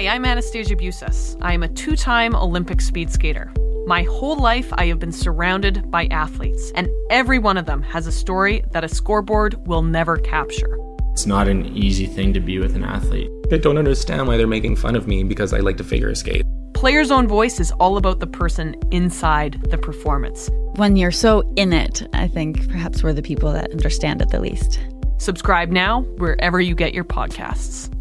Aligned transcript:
Hi, 0.00 0.08
I'm 0.08 0.24
Anastasia 0.24 0.76
Bucsis. 0.76 1.36
I 1.42 1.52
am 1.52 1.62
a 1.62 1.68
two 1.68 1.94
time 1.94 2.34
Olympic 2.34 2.80
speed 2.80 3.10
skater. 3.10 3.52
My 3.84 4.04
whole 4.04 4.38
life, 4.38 4.72
I 4.78 4.86
have 4.86 4.98
been 4.98 5.12
surrounded 5.12 5.90
by 5.90 6.06
athletes, 6.06 6.72
and 6.74 6.88
every 7.10 7.38
one 7.38 7.58
of 7.58 7.66
them 7.66 7.82
has 7.82 8.06
a 8.06 8.12
story 8.12 8.64
that 8.70 8.82
a 8.82 8.88
scoreboard 8.88 9.56
will 9.66 9.82
never 9.82 10.16
capture. 10.16 10.78
It's 11.12 11.26
not 11.26 11.48
an 11.48 11.76
easy 11.76 12.06
thing 12.06 12.32
to 12.32 12.40
be 12.40 12.58
with 12.58 12.76
an 12.76 12.82
athlete. 12.82 13.30
I 13.52 13.58
don't 13.58 13.76
understand 13.76 14.26
why 14.26 14.38
they're 14.38 14.46
making 14.46 14.76
fun 14.76 14.96
of 14.96 15.06
me 15.06 15.22
because 15.22 15.52
I 15.52 15.58
like 15.58 15.76
to 15.76 15.84
figure 15.84 16.14
skate. 16.14 16.46
Player's 16.72 17.10
Own 17.10 17.28
Voice 17.28 17.60
is 17.60 17.70
all 17.72 17.98
about 17.98 18.20
the 18.20 18.26
person 18.26 18.76
inside 18.90 19.60
the 19.68 19.76
performance. 19.76 20.48
When 20.76 20.96
you're 20.96 21.10
so 21.10 21.42
in 21.56 21.74
it, 21.74 22.08
I 22.14 22.26
think 22.26 22.70
perhaps 22.70 23.02
we're 23.02 23.12
the 23.12 23.20
people 23.20 23.52
that 23.52 23.70
understand 23.70 24.22
it 24.22 24.30
the 24.30 24.40
least. 24.40 24.80
Subscribe 25.18 25.68
now 25.68 26.04
wherever 26.16 26.58
you 26.58 26.74
get 26.74 26.94
your 26.94 27.04
podcasts. 27.04 27.94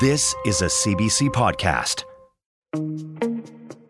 This 0.00 0.34
is 0.44 0.60
a 0.60 0.64
CBC 0.64 1.28
podcast. 1.30 2.02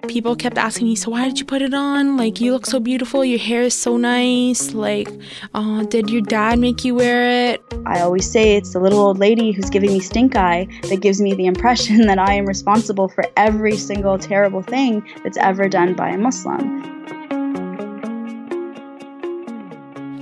People 0.06 0.36
kept 0.36 0.58
asking 0.58 0.88
me, 0.88 0.96
So, 0.96 1.10
why 1.10 1.24
did 1.24 1.38
you 1.38 1.46
put 1.46 1.62
it 1.62 1.72
on? 1.72 2.18
Like, 2.18 2.42
you 2.42 2.52
look 2.52 2.66
so 2.66 2.78
beautiful. 2.78 3.24
Your 3.24 3.38
hair 3.38 3.62
is 3.62 3.74
so 3.80 3.96
nice. 3.96 4.74
Like, 4.74 5.08
uh, 5.54 5.84
did 5.84 6.10
your 6.10 6.20
dad 6.20 6.58
make 6.58 6.84
you 6.84 6.94
wear 6.94 7.52
it? 7.52 7.62
I 7.86 8.00
always 8.00 8.30
say 8.30 8.54
it's 8.54 8.74
the 8.74 8.80
little 8.80 9.00
old 9.00 9.18
lady 9.18 9.50
who's 9.50 9.70
giving 9.70 9.94
me 9.94 10.00
stink 10.00 10.36
eye 10.36 10.68
that 10.90 11.00
gives 11.00 11.22
me 11.22 11.32
the 11.32 11.46
impression 11.46 12.02
that 12.06 12.18
I 12.18 12.34
am 12.34 12.44
responsible 12.44 13.08
for 13.08 13.24
every 13.38 13.78
single 13.78 14.18
terrible 14.18 14.60
thing 14.60 15.02
that's 15.22 15.38
ever 15.38 15.70
done 15.70 15.94
by 15.94 16.10
a 16.10 16.18
Muslim. 16.18 17.23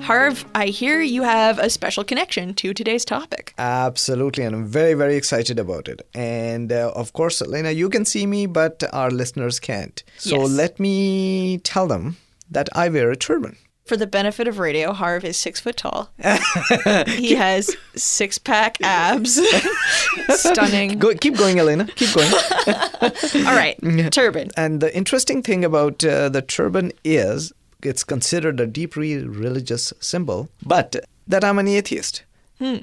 Harv, 0.02 0.44
I 0.54 0.66
hear 0.66 1.00
you 1.00 1.22
have 1.22 1.58
a 1.58 1.70
special 1.70 2.02
connection 2.04 2.54
to 2.54 2.74
today's 2.74 3.04
topic. 3.04 3.54
Absolutely, 3.58 4.44
and 4.44 4.54
I'm 4.56 4.66
very, 4.66 4.94
very 4.94 5.16
excited 5.16 5.58
about 5.58 5.88
it. 5.88 6.02
And 6.14 6.72
uh, 6.72 6.92
of 6.96 7.12
course, 7.12 7.40
Elena, 7.40 7.70
you 7.70 7.88
can 7.88 8.04
see 8.04 8.26
me, 8.26 8.46
but 8.46 8.82
our 8.92 9.10
listeners 9.10 9.60
can't. 9.60 10.02
So 10.18 10.40
Yes. 10.42 10.50
let 10.50 10.80
me 10.80 11.58
tell 11.58 11.86
them 11.86 12.16
that 12.50 12.68
I 12.74 12.88
wear 12.88 13.10
a 13.10 13.16
turban. 13.16 13.56
For 13.86 13.96
the 13.96 14.06
benefit 14.06 14.46
of 14.48 14.58
radio, 14.58 14.92
Harv 14.92 15.24
is 15.24 15.36
six 15.36 15.58
foot 15.60 15.76
tall. 15.76 16.10
he 17.08 17.34
has 17.34 17.76
six 17.96 18.38
pack 18.38 18.76
abs. 18.82 19.40
Stunning. 20.30 20.98
Go, 20.98 21.14
keep 21.14 21.36
going, 21.36 21.58
Elena. 21.58 21.86
Keep 21.96 22.14
going. 22.14 22.30
All 23.46 23.56
right, 23.56 23.76
turban. 24.12 24.50
and 24.56 24.80
the 24.80 24.94
interesting 24.96 25.42
thing 25.42 25.64
about 25.64 26.04
uh, 26.04 26.28
the 26.28 26.42
turban 26.42 26.92
is 27.04 27.52
it's 27.82 28.04
considered 28.04 28.60
a 28.60 28.66
deeply 28.66 29.18
religious 29.18 29.92
symbol, 30.00 30.48
but 30.64 30.96
that 31.26 31.44
I'm 31.44 31.58
an 31.58 31.68
atheist 31.68 32.24
Hmm. 32.58 32.78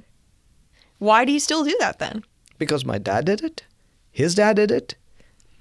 Why 0.97 1.23
do 1.25 1.31
you 1.31 1.39
still 1.39 1.63
do 1.63 1.75
that 1.79 1.99
then? 1.99 2.23
because 2.57 2.83
my 2.83 2.97
dad 2.97 3.25
did 3.25 3.41
it, 3.41 3.63
his 4.11 4.35
dad 4.35 4.57
did 4.57 4.69
it, 4.71 4.95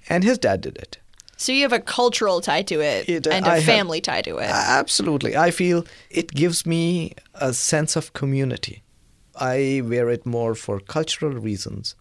and 0.08 0.24
his 0.24 0.36
dad 0.38 0.60
did 0.62 0.76
it. 0.76 0.98
So 1.36 1.52
you 1.52 1.62
have 1.62 1.72
a 1.72 1.78
cultural 1.78 2.40
tie 2.40 2.62
to 2.62 2.80
it, 2.80 3.08
It, 3.08 3.26
uh, 3.26 3.30
and 3.30 3.46
a 3.46 3.50
I 3.50 3.54
have- 3.60 3.64
family 3.64 4.00
tie 4.00 4.22
to 4.22 4.38
it. 4.38 4.50
Absolutely. 4.50 5.36
I 5.36 5.52
feel 5.52 5.84
it 6.10 6.32
gives 6.34 6.66
me 6.66 7.12
a 7.34 7.52
sense 7.54 7.94
of 7.94 8.12
community. 8.12 8.82
I 9.36 9.82
wear 9.84 10.08
it 10.10 10.26
more 10.26 10.56
for 10.56 10.80
cultural 10.80 11.32
reasons. 11.32 11.94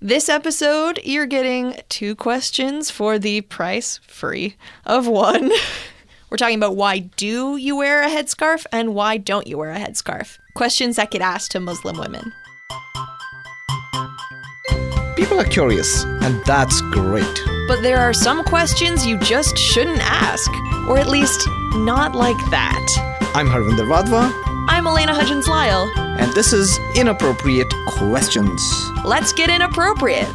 This 0.00 0.28
episode, 0.28 1.00
you're 1.04 1.24
getting 1.24 1.80
two 1.88 2.14
questions 2.14 2.90
for 2.90 3.18
the 3.18 3.40
price 3.40 3.98
free 4.06 4.56
of 4.84 5.06
one. 5.06 5.50
We're 6.30 6.36
talking 6.36 6.58
about 6.58 6.76
why 6.76 6.98
do 6.98 7.56
you 7.56 7.76
wear 7.76 8.02
a 8.02 8.08
headscarf 8.08 8.66
and 8.70 8.94
why 8.94 9.16
don't 9.16 9.46
you 9.46 9.56
wear 9.56 9.70
a 9.70 9.78
headscarf? 9.78 10.38
Questions 10.54 10.96
that 10.96 11.12
get 11.12 11.22
asked 11.22 11.52
to 11.52 11.60
Muslim 11.60 11.96
women. 11.96 12.30
People 15.16 15.40
are 15.40 15.44
curious, 15.44 16.04
and 16.04 16.44
that's 16.44 16.82
great. 16.90 17.40
But 17.66 17.80
there 17.80 17.98
are 17.98 18.12
some 18.12 18.44
questions 18.44 19.06
you 19.06 19.18
just 19.20 19.56
shouldn't 19.56 20.00
ask, 20.02 20.50
or 20.90 20.98
at 20.98 21.08
least 21.08 21.48
not 21.72 22.14
like 22.14 22.36
that. 22.50 22.86
I'm 23.34 23.46
Harvinder 23.46 23.86
Vadva, 23.88 24.30
I'm 24.68 24.86
Elena 24.86 25.14
Hudgens 25.14 25.48
Lyle. 25.48 25.90
and 25.96 26.32
this 26.32 26.52
is 26.52 26.78
Inappropriate 26.96 27.72
Questions. 27.86 28.60
Let's 29.04 29.32
get 29.32 29.50
inappropriate. 29.50 30.28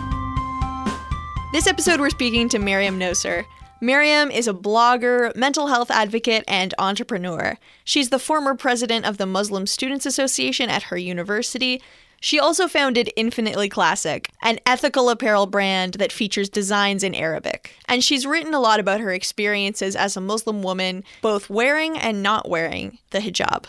This 1.52 1.68
episode, 1.68 2.00
we're 2.00 2.09
speaking 2.09 2.47
to 2.50 2.59
Mariam 2.59 3.00
Nouser. 3.00 3.46
Mariam 3.81 4.30
is 4.31 4.47
a 4.47 4.53
blogger, 4.53 5.36
mental 5.36 5.68
health 5.68 5.92
advocate, 5.92 6.44
and 6.47 6.74
entrepreneur. 6.78 7.58
She's 7.84 8.09
the 8.09 8.19
former 8.19 8.56
president 8.56 9.06
of 9.06 9.18
the 9.18 9.25
Muslim 9.25 9.66
Students 9.66 10.06
Association 10.06 10.69
at 10.69 10.84
her 10.84 10.98
university. 10.98 11.81
She 12.19 12.40
also 12.40 12.68
founded 12.68 13.12
Infinitely 13.16 13.68
Classic, 13.69 14.30
an 14.44 14.59
ethical 14.68 15.09
apparel 15.09 15.48
brand 15.48 15.96
that 15.96 16.12
features 16.12 16.50
designs 16.50 17.03
in 17.03 17.16
Arabic. 17.16 17.74
And 17.88 18.03
she's 18.03 18.28
written 18.28 18.53
a 18.53 18.59
lot 18.59 18.80
about 18.80 19.00
her 19.00 19.12
experiences 19.12 19.96
as 19.96 20.16
a 20.16 20.22
Muslim 20.22 20.62
woman, 20.62 21.03
both 21.24 21.50
wearing 21.50 21.98
and 21.98 22.22
not 22.22 22.48
wearing 22.48 23.00
the 23.09 23.19
hijab. 23.19 23.66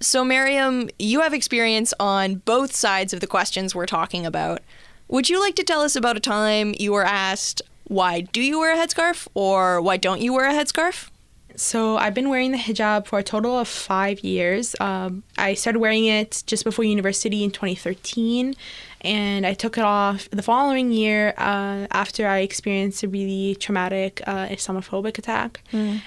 So, 0.00 0.24
Mariam, 0.24 0.90
you 0.98 1.20
have 1.20 1.32
experience 1.32 1.94
on 1.98 2.36
both 2.36 2.74
sides 2.74 3.12
of 3.12 3.20
the 3.20 3.26
questions 3.26 3.74
we're 3.74 3.86
talking 3.86 4.26
about. 4.26 4.60
Would 5.08 5.30
you 5.30 5.40
like 5.40 5.54
to 5.56 5.64
tell 5.64 5.80
us 5.80 5.96
about 5.96 6.16
a 6.16 6.20
time 6.20 6.74
you 6.78 6.92
were 6.92 7.04
asked, 7.04 7.62
why 7.84 8.22
do 8.22 8.40
you 8.42 8.58
wear 8.58 8.74
a 8.74 8.76
headscarf 8.76 9.28
or 9.34 9.80
why 9.80 9.96
don't 9.96 10.20
you 10.20 10.32
wear 10.32 10.48
a 10.48 10.52
headscarf? 10.52 11.10
So 11.56 11.96
I've 11.96 12.14
been 12.14 12.28
wearing 12.28 12.50
the 12.50 12.58
hijab 12.58 13.06
for 13.06 13.18
a 13.18 13.22
total 13.22 13.58
of 13.58 13.68
five 13.68 14.20
years. 14.20 14.74
Um, 14.80 15.22
I 15.38 15.54
started 15.54 15.78
wearing 15.78 16.06
it 16.06 16.42
just 16.46 16.64
before 16.64 16.84
university 16.84 17.44
in 17.44 17.50
2013, 17.50 18.56
and 19.04 19.46
I 19.46 19.52
took 19.54 19.76
it 19.76 19.84
off 19.84 20.28
the 20.30 20.42
following 20.42 20.90
year 20.90 21.34
uh, 21.36 21.86
after 21.90 22.26
I 22.26 22.38
experienced 22.38 23.02
a 23.02 23.08
really 23.08 23.54
traumatic 23.56 24.22
uh, 24.26 24.46
Islamophobic 24.48 25.18
attack. 25.18 25.60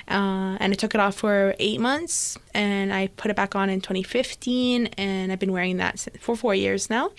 Uh, 0.09 0.58
and 0.59 0.74
I 0.74 0.75
took 0.75 0.96
it 0.96 1.00
off 1.00 1.16
for 1.16 1.53
eight 1.59 1.80
months, 1.80 2.38
and 2.53 2.91
I 2.91 3.07
put 3.16 3.30
it 3.30 3.36
back 3.36 3.56
on 3.56 3.69
in 3.69 3.81
2015, 3.81 4.88
and 4.97 5.31
I've 5.31 5.40
been 5.40 5.52
wearing 5.52 5.78
that 5.78 6.07
for 6.19 6.36
four 6.36 6.56
years 6.56 6.90
now. 6.90 7.12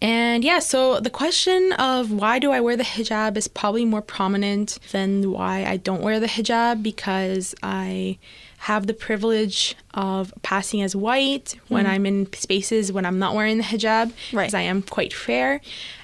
And 0.00 0.44
yeah, 0.44 0.58
so 0.58 1.00
the 1.00 1.10
question 1.10 1.72
of 1.72 2.10
why 2.12 2.38
do 2.38 2.52
I 2.52 2.60
wear 2.60 2.76
the 2.76 2.84
hijab 2.84 3.36
is 3.36 3.48
probably 3.48 3.84
more 3.86 4.02
prominent 4.02 4.78
than 4.92 5.30
why 5.32 5.64
I 5.64 5.78
don't 5.78 6.02
wear 6.02 6.20
the 6.20 6.26
hijab 6.26 6.82
because 6.82 7.54
I 7.62 8.18
have 8.62 8.86
the 8.86 8.94
privilege 8.94 9.74
of 9.92 10.32
passing 10.42 10.82
as 10.82 10.94
white 10.94 11.56
when 11.66 11.84
mm-hmm. 11.84 11.94
I'm 11.94 12.06
in 12.06 12.32
spaces 12.32 12.92
when 12.92 13.04
I'm 13.04 13.18
not 13.18 13.34
wearing 13.34 13.56
the 13.58 13.64
hijab 13.64 14.12
because 14.30 14.32
Right. 14.32 14.54
I 14.54 14.60
am 14.60 14.82
quite 14.82 15.12
fair. 15.12 15.60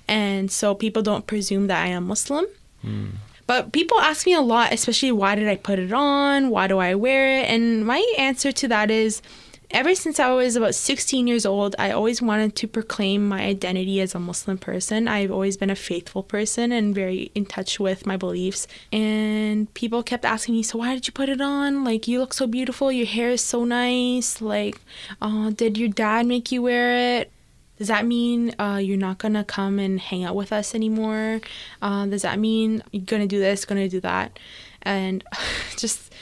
And 0.09 0.51
so 0.51 0.75
people 0.75 1.01
don't 1.01 1.25
presume 1.25 1.69
that 1.69 1.85
I 1.85 1.89
am 1.89 2.09
Muslim. 2.09 2.47
Mm. 2.85 3.11
But 3.47 3.73
people 3.73 4.01
ask 4.01 4.27
me 4.27 4.35
a 4.35 4.41
lot, 4.41 4.73
especially 4.73 5.13
why 5.13 5.37
did 5.37 5.47
I 5.47 5.55
put 5.55 5.79
it 5.79 5.93
on? 5.93 6.51
Why 6.51 6.67
do 6.67 6.79
I 6.79 6.97
wear 6.97 7.39
it? 7.39 7.45
And 7.49 7.87
my 7.87 8.05
answer 8.19 8.51
to 8.51 8.67
that 8.67 8.91
is 8.91 9.23
ever 9.71 9.95
since 9.95 10.19
I 10.19 10.31
was 10.31 10.57
about 10.57 10.75
16 10.75 11.27
years 11.27 11.45
old, 11.45 11.77
I 11.79 11.91
always 11.91 12.23
wanted 12.23 12.57
to 12.57 12.69
proclaim 12.69 13.29
my 13.29 13.43
identity 13.43 14.01
as 14.01 14.15
a 14.15 14.19
Muslim 14.19 14.57
person. 14.57 15.07
I've 15.09 15.31
always 15.31 15.57
been 15.57 15.71
a 15.71 15.77
faithful 15.77 16.23
person 16.23 16.73
and 16.73 16.95
very 16.95 17.31
in 17.35 17.45
touch 17.45 17.79
with 17.79 18.07
my 18.07 18.17
beliefs. 18.17 18.67
And 18.93 19.73
people 19.75 20.03
kept 20.03 20.25
asking 20.25 20.55
me, 20.55 20.63
So, 20.63 20.79
why 20.79 20.95
did 20.95 21.07
you 21.07 21.13
put 21.13 21.29
it 21.29 21.41
on? 21.41 21.85
Like, 21.85 22.09
you 22.09 22.19
look 22.19 22.33
so 22.33 22.47
beautiful. 22.47 22.91
Your 22.91 23.07
hair 23.07 23.31
is 23.31 23.43
so 23.43 23.65
nice. 23.65 24.41
Like, 24.41 24.81
uh, 25.21 25.51
did 25.51 25.77
your 25.77 25.91
dad 25.91 26.27
make 26.27 26.51
you 26.51 26.63
wear 26.63 27.21
it? 27.21 27.31
Does 27.77 27.89
that 27.89 28.07
mean 28.07 28.55
uh, 28.59 28.81
you're 28.83 28.97
not 28.97 29.19
gonna 29.19 29.45
come 29.45 29.79
and 29.79 30.01
hang 30.01 30.25
out 30.25 30.35
with 30.35 30.53
us 30.53 30.75
anymore? 30.75 31.41
Uh, 31.81 32.07
does 32.07 32.23
that 32.23 32.39
mean 32.39 32.83
you're 32.91 33.05
gonna 33.05 33.29
do 33.29 33.39
this, 33.39 33.65
gonna 33.65 33.89
do 33.89 34.01
that? 34.01 34.37
And 34.83 35.23
just 35.77 36.13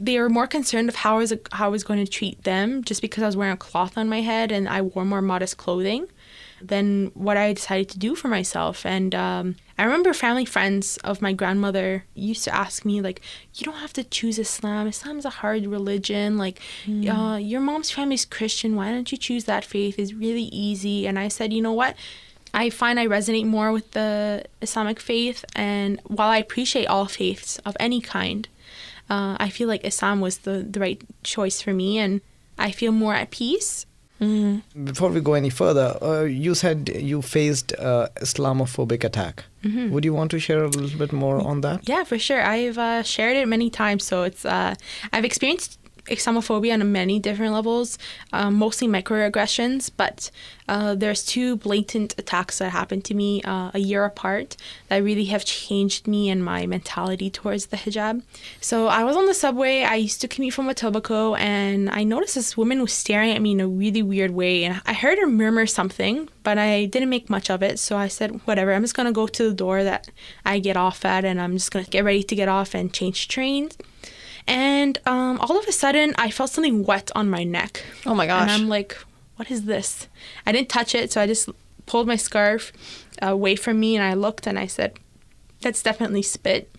they 0.00 0.18
were 0.20 0.28
more 0.28 0.46
concerned 0.46 0.88
of 0.88 0.96
how 0.96 1.16
I 1.16 1.18
was 1.18 1.32
how 1.52 1.66
I 1.66 1.68
was 1.68 1.84
going 1.84 2.04
to 2.04 2.10
treat 2.10 2.44
them 2.44 2.84
just 2.84 3.02
because 3.02 3.22
I 3.22 3.26
was 3.26 3.36
wearing 3.36 3.54
a 3.54 3.56
cloth 3.56 3.98
on 3.98 4.08
my 4.08 4.20
head 4.20 4.52
and 4.52 4.68
I 4.68 4.82
wore 4.82 5.04
more 5.04 5.22
modest 5.22 5.56
clothing 5.56 6.06
than 6.60 7.10
what 7.14 7.36
I 7.36 7.52
decided 7.52 7.88
to 7.90 7.98
do 7.98 8.14
for 8.14 8.28
myself. 8.28 8.84
And 8.84 9.14
um, 9.14 9.56
I 9.76 9.84
remember 9.84 10.12
family 10.12 10.44
friends 10.44 10.96
of 10.98 11.22
my 11.22 11.32
grandmother 11.32 12.04
used 12.14 12.44
to 12.44 12.54
ask 12.54 12.84
me 12.84 13.00
like, 13.00 13.20
"You 13.54 13.64
don't 13.64 13.76
have 13.76 13.92
to 13.94 14.04
choose 14.04 14.38
Islam. 14.38 14.86
Islam 14.86 15.18
is 15.18 15.24
a 15.24 15.30
hard 15.30 15.66
religion. 15.66 16.38
Like, 16.38 16.60
uh, 16.86 17.36
your 17.36 17.60
mom's 17.60 17.90
family's 17.90 18.24
Christian. 18.24 18.76
Why 18.76 18.90
don't 18.90 19.10
you 19.12 19.18
choose 19.18 19.44
that 19.44 19.64
faith? 19.64 19.98
It's 19.98 20.12
really 20.12 20.48
easy." 20.68 21.06
And 21.06 21.18
I 21.18 21.28
said, 21.28 21.52
"You 21.52 21.62
know 21.62 21.72
what?" 21.72 21.96
I 22.54 22.70
find 22.70 22.98
I 22.98 23.06
resonate 23.06 23.44
more 23.44 23.72
with 23.72 23.90
the 23.92 24.44
Islamic 24.62 25.00
faith, 25.00 25.44
and 25.54 26.00
while 26.06 26.30
I 26.30 26.38
appreciate 26.38 26.86
all 26.86 27.06
faiths 27.06 27.58
of 27.58 27.76
any 27.78 28.00
kind, 28.00 28.48
uh, 29.10 29.36
I 29.38 29.48
feel 29.50 29.68
like 29.68 29.84
Islam 29.84 30.20
was 30.20 30.38
the, 30.38 30.66
the 30.68 30.80
right 30.80 31.02
choice 31.22 31.60
for 31.62 31.72
me, 31.72 31.98
and 31.98 32.20
I 32.58 32.70
feel 32.70 32.92
more 32.92 33.14
at 33.14 33.30
peace. 33.30 33.86
Before 34.20 35.10
we 35.10 35.20
go 35.20 35.34
any 35.34 35.48
further, 35.50 35.96
uh, 36.02 36.22
you 36.24 36.54
said 36.54 36.90
you 36.92 37.22
faced 37.22 37.72
uh, 37.78 38.08
Islamophobic 38.20 39.04
attack. 39.04 39.44
Would 39.62 40.04
you 40.04 40.12
want 40.12 40.30
to 40.32 40.40
share 40.40 40.64
a 40.64 40.68
little 40.68 40.98
bit 40.98 41.12
more 41.12 41.40
on 41.40 41.60
that? 41.60 41.88
Yeah, 41.88 42.02
for 42.04 42.18
sure. 42.18 42.42
I've 42.42 42.78
uh, 42.78 43.02
shared 43.04 43.36
it 43.36 43.46
many 43.46 43.70
times, 43.70 44.04
so 44.04 44.24
it's 44.24 44.44
uh, 44.44 44.74
I've 45.12 45.24
experienced 45.24 45.78
Islamophobia 46.08 46.74
on 46.74 46.92
many 46.92 47.18
different 47.18 47.52
levels, 47.52 47.98
um, 48.32 48.54
mostly 48.54 48.88
microaggressions, 48.88 49.90
but 49.96 50.30
uh, 50.68 50.94
there's 50.94 51.24
two 51.24 51.56
blatant 51.56 52.14
attacks 52.18 52.58
that 52.58 52.70
happened 52.70 53.04
to 53.06 53.14
me 53.14 53.42
uh, 53.42 53.70
a 53.72 53.78
year 53.78 54.04
apart 54.04 54.56
that 54.88 54.98
really 54.98 55.24
have 55.26 55.44
changed 55.44 56.06
me 56.06 56.28
and 56.28 56.44
my 56.44 56.66
mentality 56.66 57.30
towards 57.30 57.66
the 57.66 57.76
hijab. 57.76 58.22
So 58.60 58.86
I 58.88 59.02
was 59.04 59.16
on 59.16 59.26
the 59.26 59.34
subway. 59.34 59.82
I 59.82 59.94
used 59.94 60.20
to 60.20 60.28
commute 60.28 60.54
from 60.54 60.68
Etobicoke, 60.68 61.38
and 61.38 61.88
I 61.88 62.04
noticed 62.04 62.34
this 62.34 62.56
woman 62.56 62.82
was 62.82 62.92
staring 62.92 63.32
at 63.32 63.40
me 63.40 63.52
in 63.52 63.60
a 63.60 63.68
really 63.68 64.02
weird 64.02 64.32
way. 64.32 64.64
And 64.64 64.82
I 64.84 64.92
heard 64.92 65.18
her 65.18 65.26
murmur 65.26 65.66
something, 65.66 66.28
but 66.42 66.58
I 66.58 66.84
didn't 66.84 67.10
make 67.10 67.30
much 67.30 67.50
of 67.50 67.62
it. 67.62 67.78
So 67.78 67.96
I 67.96 68.08
said, 68.08 68.40
whatever, 68.44 68.72
I'm 68.72 68.82
just 68.82 68.94
to 68.96 69.12
go 69.12 69.26
to 69.26 69.48
the 69.48 69.54
door 69.54 69.84
that 69.84 70.08
I 70.44 70.58
get 70.58 70.76
off 70.76 71.04
at, 71.04 71.24
and 71.24 71.40
I'm 71.40 71.54
just 71.54 71.72
to 71.72 71.84
get 71.84 72.04
ready 72.04 72.22
to 72.22 72.34
get 72.34 72.48
off 72.48 72.74
and 72.74 72.92
change 72.92 73.28
trains. 73.28 73.76
And 74.48 74.98
um, 75.04 75.38
all 75.40 75.58
of 75.58 75.68
a 75.68 75.72
sudden, 75.72 76.14
I 76.16 76.30
felt 76.30 76.50
something 76.50 76.82
wet 76.82 77.10
on 77.14 77.28
my 77.28 77.44
neck. 77.44 77.84
Oh 78.06 78.14
my 78.14 78.26
gosh. 78.26 78.42
And 78.42 78.50
I'm 78.50 78.68
like, 78.68 78.96
what 79.36 79.50
is 79.50 79.66
this? 79.66 80.08
I 80.46 80.52
didn't 80.52 80.70
touch 80.70 80.94
it, 80.94 81.12
so 81.12 81.20
I 81.20 81.26
just 81.26 81.50
pulled 81.84 82.06
my 82.06 82.16
scarf 82.16 82.72
away 83.20 83.56
from 83.56 83.78
me 83.78 83.94
and 83.94 84.04
I 84.04 84.14
looked 84.14 84.46
and 84.46 84.58
I 84.58 84.66
said, 84.66 84.98
that's 85.60 85.82
definitely 85.82 86.22
spit. 86.22 86.70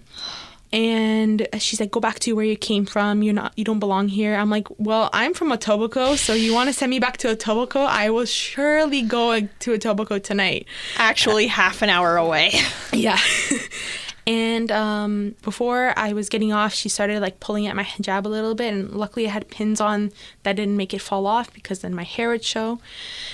And 0.71 1.48
she's 1.57 1.80
like, 1.80 1.92
go 1.92 2.00
back 2.00 2.19
to 2.19 2.33
where 2.33 2.45
you 2.45 2.56
came 2.56 2.86
from. 2.86 3.24
You're 3.24 3.33
not, 3.33 3.54
you 3.56 3.63
don't 3.63 3.80
belong 3.80 4.07
here. 4.07 4.36
I'm 4.36 4.50
like, 4.50 4.68
well, 4.77 5.10
I'm 5.13 5.33
from 5.33 5.50
Etobicoke, 5.50 6.18
so 6.18 6.33
you 6.33 6.54
want 6.54 6.69
to 6.69 6.74
send 6.74 6.89
me 6.92 7.00
back 7.00 7.18
to 7.18 7.36
Etobicoke? 7.36 7.88
I 7.88 8.10
will 8.10 8.25
surely 8.25 9.01
go 9.01 9.39
to 9.39 9.71
Etobicoke 9.71 10.24
tonight. 10.24 10.68
Actually, 10.98 11.48
half 11.48 11.81
an 11.81 11.89
hour 11.89 12.18
away. 12.18 12.51
Yeah. 12.94 13.19
And 14.30 14.72
um, 14.72 15.34
before 15.42 15.92
I 15.98 16.14
was 16.14 16.30
getting 16.30 16.54
off, 16.54 16.72
she 16.72 16.88
started 16.88 17.20
like 17.20 17.40
pulling 17.40 17.66
at 17.66 17.76
my 17.76 17.84
hijab 17.84 18.26
a 18.26 18.30
little 18.30 18.54
bit. 18.54 18.72
And 18.72 18.92
luckily, 18.92 19.26
I 19.26 19.31
had 19.31 19.50
pins 19.50 19.81
on 19.81 20.12
that 20.44 20.56
didn't 20.56 20.78
make 20.78 20.94
it 20.94 21.02
fall 21.02 21.26
off 21.26 21.52
because 21.52 21.80
then 21.80 21.96
my 21.96 22.04
hair 22.04 22.30
would 22.30 22.44
show. 22.44 22.80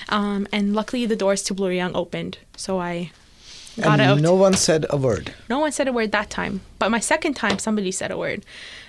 Um, 0.07 0.47
and 0.53 0.73
luckily, 0.73 1.05
the 1.05 1.17
doors 1.17 1.43
to 1.43 1.53
Bloor-Yonge 1.53 1.93
opened. 1.93 2.37
So 2.55 2.79
I 2.79 3.11
got 3.75 3.99
and 3.99 4.01
out. 4.03 4.21
no 4.21 4.35
one 4.35 4.53
said 4.53 4.85
a 4.89 4.95
word. 4.95 5.33
No 5.49 5.59
one 5.59 5.73
said 5.73 5.89
a 5.89 5.91
word 5.91 6.13
that 6.13 6.29
time. 6.29 6.61
But 6.79 6.91
my 6.91 7.01
second 7.01 7.33
time, 7.33 7.59
somebody 7.59 7.91
said 7.91 8.09
a 8.09 8.17
word. 8.17 8.45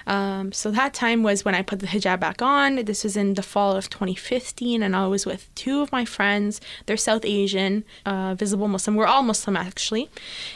Um, 0.07 0.53
so 0.53 0.71
that 0.71 0.95
time 0.95 1.25
was 1.25 1.45
when 1.45 1.57
I 1.57 1.63
put 1.63 1.81
the 1.81 1.89
hijab 1.89 2.21
back 2.21 2.41
on. 2.41 2.85
This 2.85 3.03
was 3.03 3.17
in 3.17 3.35
the 3.35 3.43
fall 3.43 3.75
of 3.75 3.91
2015, 3.91 4.81
and 4.81 4.95
I 4.95 5.09
was 5.09 5.27
with 5.27 5.53
two 5.57 5.81
of 5.81 5.91
my 5.91 6.05
friends. 6.05 6.61
They're 6.87 6.97
South 6.97 7.25
Asian, 7.25 7.83
uh, 8.05 8.37
visible 8.37 8.69
Muslim. 8.69 8.95
We're 8.95 9.07
all 9.07 9.25
Muslim 9.25 9.57
actually, 9.57 10.09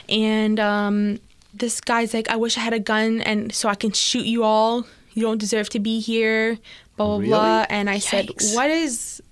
and 0.09 0.61
um, 0.61 1.19
this 1.55 1.81
guy's 1.81 2.15
like, 2.15 2.29
I 2.29 2.37
wish 2.37 2.57
I 2.57 2.61
had 2.61 2.73
a 2.73 2.79
gun 2.81 3.21
and 3.21 3.53
so 3.55 3.69
I 3.69 3.75
can 3.75 3.93
shoot 3.93 4.25
you 4.27 4.45
all. 4.45 4.87
You 5.15 5.23
don't 5.23 5.39
deserve 5.39 5.69
to 5.71 5.81
be 5.81 6.01
here. 6.01 6.59
Blah 6.97 7.07
blah 7.07 7.17
Really? 7.19 7.29
blah. 7.29 7.67
And 7.69 7.91
I 7.91 7.99
said, 7.99 8.29
What 8.53 8.71
is 8.71 9.23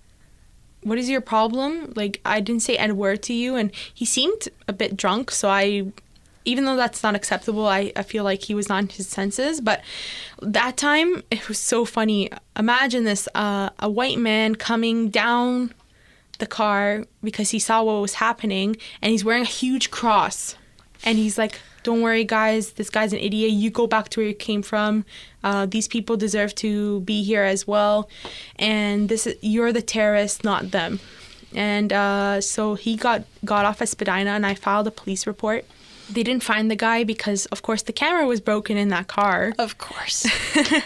what 0.82 0.98
is 0.98 1.08
your 1.08 1.20
problem? 1.20 1.92
Like 1.96 2.20
I 2.24 2.40
didn't 2.40 2.62
say 2.62 2.76
a 2.78 2.94
word 2.94 3.22
to 3.24 3.32
you 3.32 3.56
and 3.56 3.70
he 3.94 4.04
seemed 4.04 4.48
a 4.66 4.72
bit 4.72 4.96
drunk, 4.96 5.30
so 5.30 5.48
I 5.48 5.92
even 6.44 6.64
though 6.64 6.76
that's 6.76 7.02
not 7.02 7.14
acceptable, 7.14 7.66
I, 7.66 7.92
I 7.94 8.02
feel 8.02 8.24
like 8.24 8.42
he 8.44 8.54
was 8.54 8.70
not 8.70 8.82
in 8.82 8.88
his 8.88 9.06
senses. 9.06 9.60
But 9.60 9.82
that 10.40 10.78
time, 10.78 11.22
it 11.30 11.46
was 11.46 11.58
so 11.58 11.84
funny. 11.84 12.30
Imagine 12.56 13.04
this 13.04 13.28
uh, 13.34 13.68
a 13.80 13.90
white 13.90 14.18
man 14.18 14.54
coming 14.54 15.10
down 15.10 15.74
the 16.38 16.46
car 16.46 17.04
because 17.22 17.50
he 17.50 17.58
saw 17.58 17.82
what 17.82 18.00
was 18.00 18.14
happening 18.14 18.76
and 19.02 19.10
he's 19.10 19.24
wearing 19.24 19.42
a 19.42 19.46
huge 19.46 19.90
cross. 19.90 20.54
And 21.04 21.18
he's 21.18 21.36
like, 21.36 21.60
Don't 21.82 22.02
worry, 22.02 22.24
guys, 22.24 22.72
this 22.72 22.90
guy's 22.90 23.12
an 23.12 23.18
idiot. 23.18 23.52
You 23.52 23.70
go 23.70 23.86
back 23.86 24.08
to 24.10 24.20
where 24.20 24.28
you 24.28 24.34
came 24.34 24.62
from. 24.62 25.04
Uh, 25.42 25.66
these 25.66 25.88
people 25.88 26.16
deserve 26.16 26.54
to 26.56 27.00
be 27.00 27.22
here 27.22 27.44
as 27.44 27.66
well. 27.66 28.08
And 28.56 29.08
this 29.08 29.26
is, 29.26 29.36
you're 29.40 29.72
the 29.72 29.82
terrorist, 29.82 30.44
not 30.44 30.70
them. 30.70 31.00
And 31.54 31.92
uh, 31.92 32.40
so 32.40 32.74
he 32.74 32.96
got, 32.96 33.24
got 33.44 33.64
off 33.64 33.80
at 33.80 33.88
Spadina 33.88 34.30
and 34.30 34.44
I 34.44 34.54
filed 34.54 34.86
a 34.86 34.90
police 34.90 35.26
report. 35.26 35.64
They 36.10 36.22
didn't 36.22 36.42
find 36.42 36.70
the 36.70 36.76
guy 36.76 37.04
because, 37.04 37.46
of 37.46 37.62
course, 37.62 37.82
the 37.82 37.92
camera 37.92 38.26
was 38.26 38.40
broken 38.40 38.76
in 38.76 38.88
that 38.88 39.08
car. 39.08 39.52
Of 39.58 39.78
course. 39.78 40.26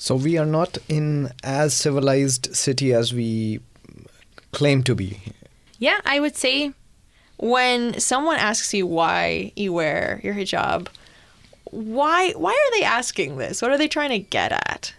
So 0.00 0.14
we 0.14 0.38
are 0.38 0.46
not 0.46 0.78
in 0.88 1.32
as 1.42 1.74
civilized 1.74 2.54
city 2.54 2.94
as 2.94 3.12
we 3.12 3.58
claim 4.52 4.84
to 4.84 4.94
be. 4.94 5.18
Yeah, 5.80 6.00
I 6.04 6.20
would 6.20 6.36
say 6.36 6.72
when 7.38 7.98
someone 7.98 8.36
asks 8.36 8.72
you 8.74 8.86
why 8.86 9.52
you 9.56 9.72
wear 9.72 10.20
your 10.22 10.34
hijab, 10.34 10.88
why 11.64 12.32
why 12.32 12.50
are 12.52 12.78
they 12.78 12.84
asking 12.84 13.36
this? 13.38 13.62
What 13.62 13.70
are 13.70 13.78
they 13.78 13.88
trying 13.88 14.10
to 14.10 14.18
get 14.18 14.52
at? 14.52 14.94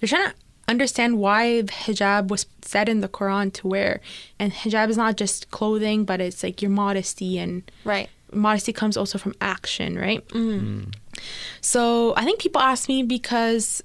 they're 0.00 0.08
trying 0.08 0.30
to 0.30 0.34
understand 0.66 1.18
why 1.18 1.60
the 1.60 1.72
hijab 1.72 2.28
was 2.28 2.46
said 2.62 2.88
in 2.88 3.00
the 3.00 3.08
Quran 3.08 3.52
to 3.52 3.68
wear. 3.68 4.00
And 4.38 4.52
hijab 4.52 4.88
is 4.88 4.96
not 4.96 5.16
just 5.16 5.50
clothing, 5.50 6.04
but 6.04 6.20
it's 6.20 6.42
like 6.42 6.62
your 6.62 6.70
modesty, 6.70 7.38
and 7.38 7.70
Right. 7.84 8.08
modesty 8.32 8.72
comes 8.72 8.96
also 8.96 9.18
from 9.18 9.34
action, 9.40 9.98
right? 9.98 10.26
Mm-hmm. 10.28 10.80
Mm. 10.80 10.94
So 11.60 12.14
I 12.16 12.24
think 12.24 12.40
people 12.40 12.60
ask 12.62 12.88
me 12.88 13.02
because 13.02 13.82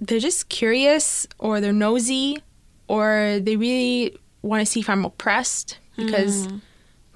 they're 0.00 0.18
just 0.18 0.48
curious 0.48 1.26
or 1.38 1.60
they're 1.60 1.72
nosy 1.72 2.42
or 2.88 3.38
they 3.40 3.56
really 3.56 4.18
want 4.42 4.60
to 4.60 4.66
see 4.66 4.80
if 4.80 4.90
I'm 4.90 5.04
oppressed 5.04 5.78
because 5.96 6.46
mm-hmm. 6.46 6.58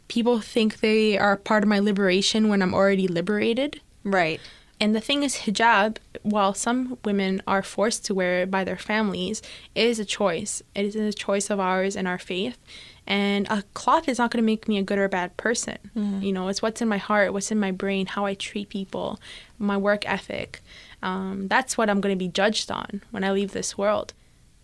People 0.08 0.40
think 0.40 0.80
they 0.80 1.18
are 1.18 1.36
part 1.36 1.62
of 1.62 1.68
my 1.68 1.78
liberation 1.78 2.48
when 2.48 2.62
I'm 2.62 2.74
already 2.74 3.06
liberated. 3.08 3.80
Right. 4.04 4.40
And 4.80 4.94
the 4.94 5.00
thing 5.00 5.22
is, 5.22 5.36
hijab, 5.36 5.96
while 6.22 6.54
some 6.54 6.98
women 7.04 7.42
are 7.46 7.62
forced 7.62 8.04
to 8.06 8.14
wear 8.14 8.42
it 8.42 8.50
by 8.50 8.64
their 8.64 8.76
families, 8.76 9.42
it 9.74 9.86
is 9.86 9.98
a 9.98 10.04
choice. 10.04 10.62
It 10.74 10.86
is 10.86 10.96
a 10.96 11.12
choice 11.12 11.50
of 11.50 11.58
ours 11.58 11.96
and 11.96 12.06
our 12.06 12.18
faith. 12.18 12.58
And 13.06 13.46
a 13.48 13.62
cloth 13.74 14.08
is 14.08 14.18
not 14.18 14.30
going 14.30 14.42
to 14.42 14.46
make 14.46 14.68
me 14.68 14.78
a 14.78 14.82
good 14.82 14.98
or 14.98 15.08
bad 15.08 15.36
person. 15.36 15.78
You 16.22 16.32
know, 16.32 16.48
it's 16.48 16.60
what's 16.60 16.82
in 16.82 16.88
my 16.88 16.98
heart, 16.98 17.32
what's 17.32 17.50
in 17.50 17.58
my 17.58 17.72
brain, 17.72 18.06
how 18.06 18.26
I 18.26 18.34
treat 18.34 18.68
people, 18.68 19.18
my 19.58 19.76
work 19.78 20.06
ethic. 20.06 20.60
Um, 21.02 21.48
that's 21.48 21.78
what 21.78 21.88
I'm 21.88 22.00
going 22.00 22.14
to 22.14 22.18
be 22.18 22.28
judged 22.28 22.70
on 22.70 23.02
when 23.10 23.24
I 23.24 23.32
leave 23.32 23.52
this 23.52 23.78
world. 23.78 24.12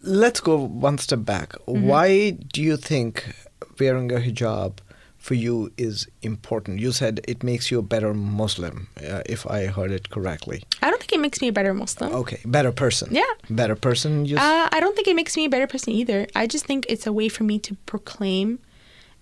Let's 0.02 0.40
go 0.40 0.58
one 0.58 0.98
step 0.98 1.24
back. 1.24 1.54
Why 1.64 2.30
do 2.30 2.62
you 2.62 2.76
think 2.76 3.34
wearing 3.80 4.12
a 4.12 4.16
hijab 4.16 4.78
for 5.24 5.34
you 5.34 5.72
is 5.78 6.06
important? 6.20 6.80
You 6.80 6.92
said 6.92 7.22
it 7.26 7.42
makes 7.42 7.70
you 7.70 7.78
a 7.78 7.82
better 7.82 8.12
Muslim, 8.12 8.88
uh, 8.98 9.22
if 9.24 9.46
I 9.46 9.60
heard 9.76 9.90
it 9.90 10.10
correctly. 10.10 10.58
I 10.82 10.90
don't 10.90 11.00
think 11.00 11.14
it 11.14 11.20
makes 11.20 11.40
me 11.40 11.48
a 11.48 11.52
better 11.52 11.72
Muslim. 11.72 12.12
Okay, 12.12 12.40
better 12.44 12.72
person. 12.72 13.08
Yeah. 13.10 13.32
Better 13.48 13.74
person. 13.74 14.26
You 14.26 14.36
Uh, 14.36 14.68
I 14.70 14.78
don't 14.80 14.94
think 14.94 15.08
it 15.08 15.16
makes 15.16 15.34
me 15.34 15.46
a 15.46 15.48
better 15.48 15.66
person 15.66 15.94
either. 15.94 16.26
I 16.34 16.46
just 16.46 16.66
think 16.66 16.84
it's 16.90 17.06
a 17.06 17.12
way 17.12 17.30
for 17.30 17.44
me 17.50 17.58
to 17.60 17.74
proclaim 17.86 18.58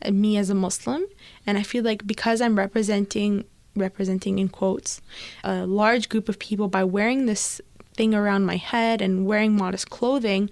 uh, 0.04 0.10
me 0.10 0.37
as 0.43 0.50
a 0.50 0.56
Muslim, 0.66 1.02
and 1.47 1.56
I 1.56 1.62
feel 1.62 1.85
like 1.85 2.04
because 2.04 2.40
I'm 2.40 2.59
representing 2.59 3.44
representing 3.76 4.38
in 4.38 4.49
quotes 4.49 5.00
a 5.44 5.64
large 5.82 6.09
group 6.11 6.28
of 6.28 6.37
people 6.38 6.68
by 6.68 6.85
wearing 6.85 7.26
this 7.26 7.61
thing 7.97 8.12
around 8.14 8.44
my 8.44 8.56
head 8.56 9.00
and 9.00 9.25
wearing 9.25 9.56
modest 9.56 9.88
clothing 9.88 10.50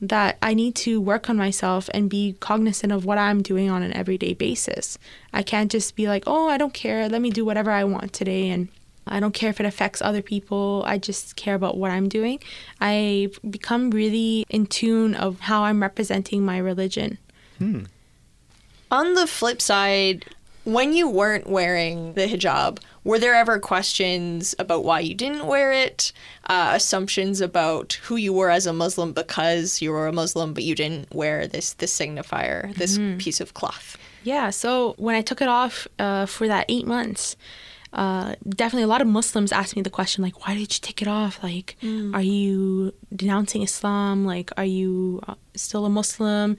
that 0.00 0.38
I 0.40 0.54
need 0.54 0.74
to 0.76 1.00
work 1.00 1.28
on 1.28 1.36
myself 1.36 1.90
and 1.92 2.08
be 2.08 2.36
cognizant 2.40 2.92
of 2.92 3.04
what 3.04 3.18
I'm 3.18 3.42
doing 3.42 3.70
on 3.70 3.82
an 3.82 3.92
everyday 3.92 4.34
basis. 4.34 4.98
I 5.32 5.42
can't 5.42 5.70
just 5.70 5.94
be 5.94 6.08
like, 6.08 6.24
"Oh, 6.26 6.48
I 6.48 6.56
don't 6.56 6.74
care. 6.74 7.08
Let 7.08 7.20
me 7.20 7.30
do 7.30 7.44
whatever 7.44 7.70
I 7.70 7.84
want 7.84 8.12
today 8.12 8.48
and 8.48 8.68
I 9.06 9.18
don't 9.18 9.34
care 9.34 9.50
if 9.50 9.60
it 9.60 9.66
affects 9.66 10.00
other 10.00 10.22
people. 10.22 10.84
I 10.86 10.98
just 10.98 11.36
care 11.36 11.54
about 11.54 11.76
what 11.76 11.90
I'm 11.90 12.08
doing. 12.08 12.38
I've 12.80 13.38
become 13.48 13.90
really 13.90 14.44
in 14.48 14.66
tune 14.66 15.14
of 15.14 15.40
how 15.40 15.64
I'm 15.64 15.82
representing 15.82 16.44
my 16.44 16.58
religion. 16.58 17.18
Hmm. 17.58 17.84
On 18.90 19.14
the 19.14 19.26
flip 19.26 19.60
side, 19.60 20.26
when 20.64 20.92
you 20.92 21.08
weren't 21.08 21.48
wearing 21.48 22.14
the 22.14 22.26
hijab, 22.26 22.78
were 23.04 23.18
there 23.18 23.34
ever 23.34 23.58
questions 23.58 24.54
about 24.58 24.84
why 24.84 25.00
you 25.00 25.14
didn't 25.14 25.46
wear 25.46 25.72
it? 25.72 26.12
Uh, 26.46 26.72
assumptions 26.74 27.40
about 27.40 27.94
who 28.04 28.16
you 28.16 28.32
were 28.32 28.50
as 28.50 28.66
a 28.66 28.72
Muslim 28.72 29.12
because 29.12 29.80
you 29.80 29.90
were 29.90 30.06
a 30.06 30.12
Muslim, 30.12 30.52
but 30.52 30.64
you 30.64 30.74
didn't 30.74 31.14
wear 31.14 31.46
this 31.46 31.72
this 31.74 31.98
signifier, 31.98 32.74
this 32.74 32.98
piece 33.18 33.40
of 33.40 33.54
cloth? 33.54 33.96
Yeah, 34.22 34.50
so 34.50 34.94
when 34.98 35.14
I 35.14 35.22
took 35.22 35.40
it 35.40 35.48
off 35.48 35.88
uh, 35.98 36.26
for 36.26 36.46
that 36.46 36.66
eight 36.68 36.86
months, 36.86 37.36
uh, 37.92 38.34
definitely 38.46 38.82
a 38.82 38.86
lot 38.86 39.00
of 39.00 39.08
Muslims 39.08 39.50
asked 39.50 39.74
me 39.76 39.82
the 39.82 39.90
question, 39.90 40.22
like, 40.22 40.46
why 40.46 40.54
did 40.54 40.72
you 40.74 40.80
take 40.80 41.00
it 41.00 41.08
off? 41.08 41.42
Like, 41.42 41.76
are 42.12 42.22
you 42.22 42.92
denouncing 43.16 43.62
Islam? 43.62 44.26
Like, 44.26 44.50
are 44.56 44.64
you 44.64 45.20
uh, 45.26 45.34
still 45.54 45.86
a 45.86 45.90
Muslim? 45.90 46.56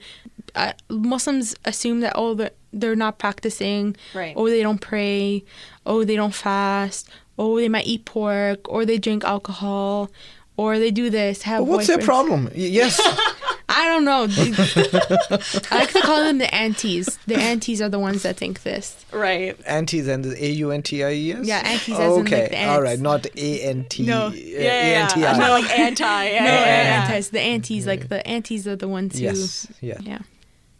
Uh, 0.54 0.72
Muslims 0.90 1.54
assume 1.64 2.00
that, 2.00 2.12
oh, 2.16 2.34
they're, 2.34 2.50
they're 2.72 2.96
not 2.96 3.18
practicing. 3.18 3.96
Right. 4.14 4.34
Oh, 4.36 4.48
they 4.48 4.62
don't 4.62 4.80
pray. 4.80 5.44
Oh, 5.86 6.04
they 6.04 6.16
don't 6.16 6.34
fast. 6.34 7.08
Oh, 7.38 7.56
they 7.58 7.68
might 7.68 7.86
eat 7.86 8.04
pork. 8.04 8.60
Or 8.70 8.84
they 8.84 8.98
drink 8.98 9.24
alcohol. 9.24 10.10
Or 10.56 10.78
they 10.78 10.90
do 10.90 11.08
this. 11.10 11.42
Have 11.42 11.60
But 11.60 11.64
what's 11.64 11.86
their 11.86 11.98
problem? 11.98 12.50
Yes. 12.54 13.00
I 13.74 13.88
don't 13.88 14.04
know. 14.04 14.26
I 14.28 15.78
like 15.78 15.92
to 15.92 16.00
call 16.02 16.22
them 16.24 16.36
the 16.38 16.54
aunties. 16.54 17.18
The 17.26 17.36
aunties 17.36 17.80
are 17.80 17.88
the 17.88 17.98
ones 17.98 18.22
that 18.22 18.36
think 18.36 18.62
this. 18.64 19.02
Right. 19.12 19.58
Antis 19.66 20.08
and 20.08 20.22
the 20.24 20.44
A 20.44 20.50
U 20.50 20.70
N 20.72 20.82
T 20.82 21.02
I 21.02 21.12
E 21.12 21.32
S? 21.32 21.46
Yeah, 21.46 21.62
antis 21.64 21.98
as 21.98 22.16
in, 22.16 22.24
like, 22.24 22.32
Okay, 22.32 22.48
the 22.50 22.68
all 22.68 22.96
not 22.98 23.26
A 23.34 23.60
N 23.62 23.86
T. 23.88 24.04
No. 24.04 24.26
uh, 24.26 24.30
Yeah, 24.32 24.58
yeah, 24.60 24.98
A-N-T-I. 25.00 25.20
yeah. 25.32 25.38
Not 25.38 25.50
like 25.50 25.78
anti. 25.78 26.24
Yeah, 26.24 26.38
No, 26.40 26.44
yeah, 26.50 26.52
yeah. 26.52 27.04
antis. 27.08 27.28
The 27.30 27.40
aunties, 27.40 27.86
like 27.86 28.08
the 28.08 28.26
aunties 28.26 28.68
are 28.68 28.76
the 28.76 28.88
ones 28.88 29.16
who. 29.18 29.24
Yes, 29.24 29.66
yeah. 29.80 30.18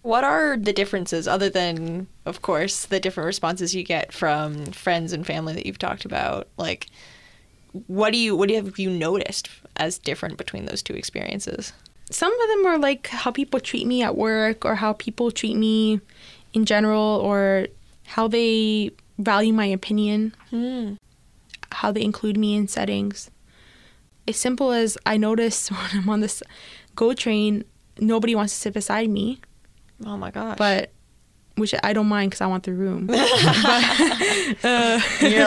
What 0.03 0.25
are 0.25 0.57
the 0.57 0.73
differences, 0.73 1.29
other 1.29 1.49
than, 1.49 2.09
of 2.27 2.43
course, 2.43 2.87
the 2.87 2.99
different 2.99 3.27
responses 3.27 3.75
you 3.75 3.85
get 3.85 4.13
from 4.13 4.67
friends 4.67 5.13
and 5.13 5.25
family 5.25 5.55
that 5.55 5.65
you've 5.65 5.79
talked 5.79 6.05
about? 6.05 6.49
Like, 6.57 6.89
what 7.87 8.13
do 8.13 8.19
you 8.19 8.37
what 8.37 8.49
do 8.49 8.55
you 8.55 8.63
have 8.63 8.79
you 8.79 8.91
noticed 8.91 9.49
as 9.77 9.99
different 9.99 10.37
between 10.37 10.67
those 10.67 10.83
two 10.83 10.95
experiences? 10.95 11.73
Some 12.11 12.33
of 12.33 12.49
them 12.49 12.67
are 12.67 12.79
like 12.79 13.07
how 13.07 13.31
people 13.31 13.61
treat 13.61 13.87
me 13.87 14.03
at 14.03 14.17
work 14.17 14.65
or 14.65 14.75
how 14.75 14.93
people 14.93 15.31
treat 15.31 15.57
me 15.57 16.01
in 16.53 16.65
general 16.65 17.21
or 17.23 17.69
how 18.05 18.29
they 18.29 18.91
value 19.19 19.53
my 19.53 19.67
opinion, 19.67 20.35
hmm. 20.51 20.95
how 21.71 21.93
they 21.93 22.03
include 22.03 22.37
me 22.37 22.57
in 22.57 22.69
settings. 22.69 23.31
As 24.29 24.37
simple 24.37 24.73
as 24.73 24.99
I 25.07 25.17
notice 25.17 25.71
when 25.71 25.91
I'm 25.95 26.09
on 26.09 26.21
this 26.21 26.43
GO 26.97 27.15
train, 27.15 27.65
nobody 27.99 28.35
wants 28.35 28.53
to 28.53 28.61
sit 28.61 28.75
beside 28.75 29.09
me, 29.09 29.41
Oh 30.05 30.17
my 30.17 30.31
gosh! 30.31 30.59
but 30.59 30.91
which 31.57 31.75
I 31.83 31.93
don't 31.93 32.07
mind 32.07 32.31
because 32.31 32.41
I 32.41 32.47
want 32.47 32.65
the 32.65 32.73
room. 32.73 33.09
you're 33.11 33.17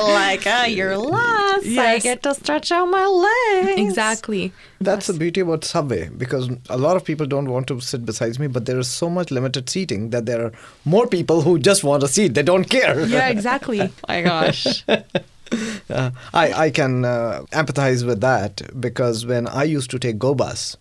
like, 0.04 0.44
ah, 0.46 0.66
you're 0.68 0.98
lost. 0.98 1.66
I 1.66 2.00
get 2.00 2.24
to 2.24 2.34
stretch 2.36 2.72
out 2.72 2.86
my 2.86 3.06
legs. 3.06 3.80
exactly. 3.80 4.54
That's 4.80 5.08
the 5.08 5.14
beauty 5.14 5.42
about 5.42 5.64
Subway 5.64 6.10
because 6.10 6.50
a 6.70 6.78
lot 6.78 6.96
of 6.96 7.04
people 7.04 7.25
don't 7.25 7.50
want 7.50 7.68
to 7.68 7.80
sit 7.82 8.06
beside 8.06 8.38
me, 8.40 8.48
but 8.48 8.66
there 8.66 8.78
is 8.78 8.88
so 8.88 9.10
much 9.10 9.32
limited 9.32 9.70
seating 9.70 10.12
that 10.12 10.25
there 10.25 10.46
are 10.46 10.52
more 10.84 11.08
people 11.08 11.42
who 11.42 11.58
just 11.58 11.84
want 11.84 12.04
a 12.04 12.08
seat. 12.08 12.36
They 12.36 12.44
don't 12.44 12.70
care. 12.70 13.06
Yeah, 13.06 13.30
exactly. 13.30 13.92
my 14.08 14.22
gosh. 14.22 14.84
Uh, 14.88 16.12
I, 16.34 16.54
I 16.54 16.70
can 16.72 17.06
uh, 17.06 17.44
empathize 17.52 18.06
with 18.06 18.22
that 18.22 18.62
because 18.80 19.25
when 19.25 19.48
I 19.48 19.64
used 19.64 19.92
to 19.92 20.00
take 20.00 20.18
GO 20.18 20.34
Bus, 20.36 20.75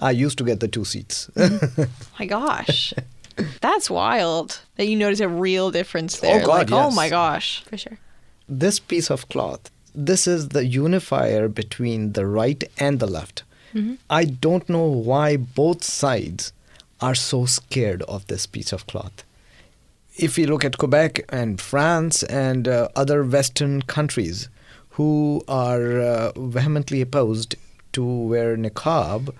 I 0.00 0.10
used 0.10 0.38
to 0.38 0.44
get 0.44 0.60
the 0.60 0.68
two 0.68 0.84
seats. 0.84 1.30
my 2.18 2.26
gosh. 2.26 2.92
That's 3.60 3.90
wild 3.90 4.60
that 4.76 4.86
you 4.86 4.96
notice 4.96 5.20
a 5.20 5.28
real 5.28 5.70
difference 5.70 6.20
there. 6.20 6.40
God, 6.40 6.70
like, 6.70 6.72
oh 6.72 6.90
my 6.90 7.08
gosh. 7.08 7.62
For 7.64 7.76
sure. 7.76 7.98
this 8.48 8.78
piece 8.78 9.10
of 9.10 9.28
cloth, 9.28 9.70
this 9.94 10.26
is 10.26 10.48
the 10.50 10.64
unifier 10.64 11.48
between 11.48 12.12
the 12.12 12.26
right 12.26 12.62
and 12.78 13.00
the 13.00 13.06
left. 13.06 13.42
I 14.08 14.24
don't 14.24 14.66
know 14.70 14.86
why 14.86 15.36
both 15.36 15.84
sides 15.84 16.54
are 17.02 17.14
so 17.14 17.44
scared 17.44 18.00
of 18.02 18.26
this 18.26 18.46
piece 18.46 18.72
of 18.72 18.86
cloth. 18.86 19.22
If 20.16 20.38
you 20.38 20.46
look 20.46 20.64
at 20.64 20.78
Quebec 20.78 21.26
and 21.28 21.60
France 21.60 22.22
and 22.22 22.66
uh, 22.66 22.88
other 22.96 23.22
Western 23.22 23.82
countries 23.82 24.48
who 24.90 25.44
are 25.46 26.00
uh, 26.00 26.32
vehemently 26.36 27.02
opposed 27.02 27.56
to 27.92 28.02
wear 28.02 28.56
niqab, 28.56 29.34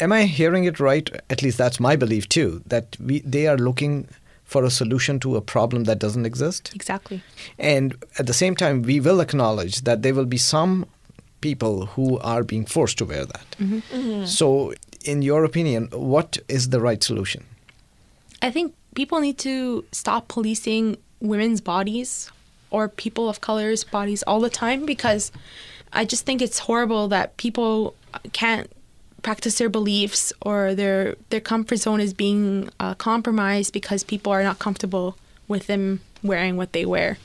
am 0.00 0.12
I 0.12 0.24
hearing 0.24 0.64
it 0.64 0.80
right? 0.80 1.10
At 1.30 1.42
least 1.42 1.58
that's 1.58 1.80
my 1.80 1.96
belief 1.96 2.28
too. 2.28 2.62
That 2.66 2.96
we 3.00 3.20
they 3.20 3.46
are 3.46 3.56
looking 3.56 4.08
for 4.44 4.64
a 4.64 4.70
solution 4.70 5.20
to 5.20 5.36
a 5.36 5.42
problem 5.42 5.84
that 5.84 5.98
doesn't 5.98 6.24
exist. 6.24 6.72
Exactly. 6.74 7.22
And 7.58 7.96
at 8.18 8.26
the 8.26 8.32
same 8.32 8.56
time, 8.56 8.82
we 8.82 8.98
will 8.98 9.20
acknowledge 9.20 9.82
that 9.82 10.02
there 10.02 10.14
will 10.14 10.24
be 10.24 10.38
some 10.38 10.86
people 11.42 11.86
who 11.86 12.18
are 12.20 12.42
being 12.42 12.64
forced 12.64 12.96
to 12.98 13.04
wear 13.04 13.26
that. 13.26 13.56
Mm-hmm. 13.60 13.78
Mm-hmm. 13.78 14.24
So, 14.24 14.72
in 15.04 15.20
your 15.20 15.44
opinion, 15.44 15.88
what 15.92 16.38
is 16.48 16.70
the 16.70 16.80
right 16.80 17.02
solution? 17.04 17.44
I 18.40 18.50
think 18.50 18.74
people 18.94 19.20
need 19.20 19.38
to 19.38 19.84
stop 19.92 20.28
policing 20.28 20.96
women's 21.20 21.60
bodies 21.60 22.30
or 22.70 22.88
people 22.88 23.28
of 23.28 23.40
color's 23.40 23.84
bodies 23.84 24.22
all 24.22 24.40
the 24.40 24.50
time 24.50 24.86
because 24.86 25.30
I 25.92 26.04
just 26.04 26.24
think 26.24 26.40
it's 26.42 26.58
horrible 26.58 27.08
that 27.08 27.36
people 27.36 27.94
can't 28.32 28.70
practice 29.22 29.58
their 29.58 29.68
beliefs 29.68 30.32
or 30.42 30.74
their 30.74 31.16
their 31.30 31.40
comfort 31.40 31.76
zone 31.76 32.00
is 32.00 32.12
being 32.14 32.70
uh, 32.80 32.94
compromised 32.94 33.72
because 33.72 34.02
people 34.04 34.32
are 34.32 34.42
not 34.42 34.58
comfortable 34.58 35.16
with 35.46 35.66
them 35.66 36.00
wearing 36.22 36.56
what 36.56 36.72
they 36.72 36.84
wear, 36.84 37.18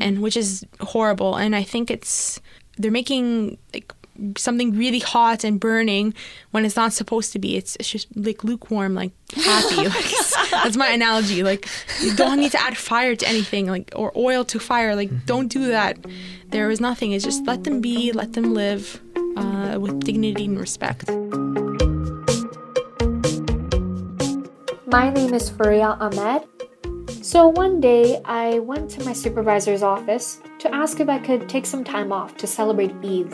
and 0.00 0.20
which 0.20 0.36
is 0.36 0.64
horrible. 0.80 1.36
And 1.36 1.54
I 1.54 1.62
think 1.62 1.90
it's 1.90 2.40
they're 2.76 2.90
making 2.90 3.58
like 3.74 3.92
something 4.36 4.76
really 4.76 4.98
hot 4.98 5.44
and 5.44 5.60
burning 5.60 6.12
when 6.50 6.64
it's 6.64 6.76
not 6.76 6.92
supposed 6.92 7.32
to 7.32 7.38
be. 7.38 7.56
It's, 7.56 7.76
it's 7.76 7.90
just 7.90 8.08
like 8.16 8.42
lukewarm, 8.42 8.94
like 8.94 9.12
happy. 9.34 9.76
like 9.88 10.12
that's 10.50 10.76
my 10.76 10.88
analogy. 10.88 11.42
Like 11.42 11.68
you 12.00 12.14
don't 12.14 12.40
need 12.40 12.52
to 12.52 12.60
add 12.60 12.76
fire 12.76 13.14
to 13.14 13.28
anything, 13.28 13.66
like 13.66 13.92
or 13.94 14.12
oil 14.16 14.44
to 14.46 14.58
fire. 14.58 14.96
Like 14.96 15.26
don't 15.26 15.48
do 15.48 15.68
that. 15.68 15.98
There 16.50 16.70
is 16.70 16.80
nothing. 16.80 17.12
It's 17.12 17.24
just 17.24 17.44
let 17.46 17.64
them 17.64 17.80
be, 17.80 18.12
let 18.12 18.32
them 18.32 18.54
live 18.54 19.00
uh, 19.38 19.78
with 19.78 20.00
dignity 20.00 20.44
and 20.44 20.58
respect. 20.58 21.08
My 24.86 25.10
name 25.10 25.34
is 25.34 25.48
Faria 25.50 25.96
Ahmed. 26.00 26.48
So 27.22 27.48
one 27.48 27.80
day 27.80 28.20
I 28.24 28.58
went 28.58 28.90
to 28.92 29.04
my 29.04 29.12
supervisor's 29.12 29.82
office 29.82 30.40
to 30.60 30.74
ask 30.74 30.98
if 30.98 31.08
I 31.08 31.18
could 31.18 31.48
take 31.48 31.66
some 31.66 31.84
time 31.84 32.10
off 32.10 32.36
to 32.38 32.46
celebrate 32.46 32.92
Eid. 33.04 33.32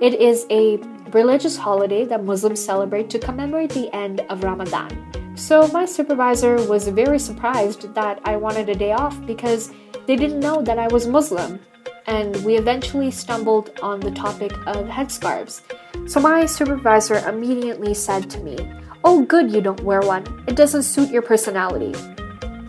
It 0.00 0.14
is 0.14 0.46
a 0.50 0.78
religious 1.12 1.56
holiday 1.56 2.04
that 2.04 2.24
Muslims 2.24 2.64
celebrate 2.64 3.10
to 3.10 3.18
commemorate 3.18 3.70
the 3.70 3.94
end 3.94 4.20
of 4.30 4.44
Ramadan. 4.44 4.90
So 5.36 5.66
my 5.68 5.84
supervisor 5.84 6.56
was 6.66 6.88
very 6.88 7.18
surprised 7.18 7.92
that 7.94 8.20
I 8.24 8.36
wanted 8.36 8.68
a 8.68 8.74
day 8.74 8.92
off 8.92 9.18
because 9.26 9.70
they 10.06 10.16
didn't 10.16 10.40
know 10.40 10.62
that 10.62 10.78
I 10.78 10.86
was 10.88 11.06
Muslim. 11.06 11.58
And 12.06 12.44
we 12.44 12.56
eventually 12.56 13.10
stumbled 13.10 13.78
on 13.82 14.00
the 14.00 14.10
topic 14.10 14.52
of 14.66 14.86
headscarves. 14.86 15.62
So 16.08 16.20
my 16.20 16.46
supervisor 16.46 17.16
immediately 17.28 17.94
said 17.94 18.30
to 18.30 18.40
me, 18.40 18.56
Oh, 19.04 19.22
good, 19.22 19.50
you 19.50 19.60
don't 19.60 19.82
wear 19.82 20.00
one. 20.00 20.24
It 20.46 20.56
doesn't 20.56 20.84
suit 20.84 21.10
your 21.10 21.22
personality. 21.22 21.94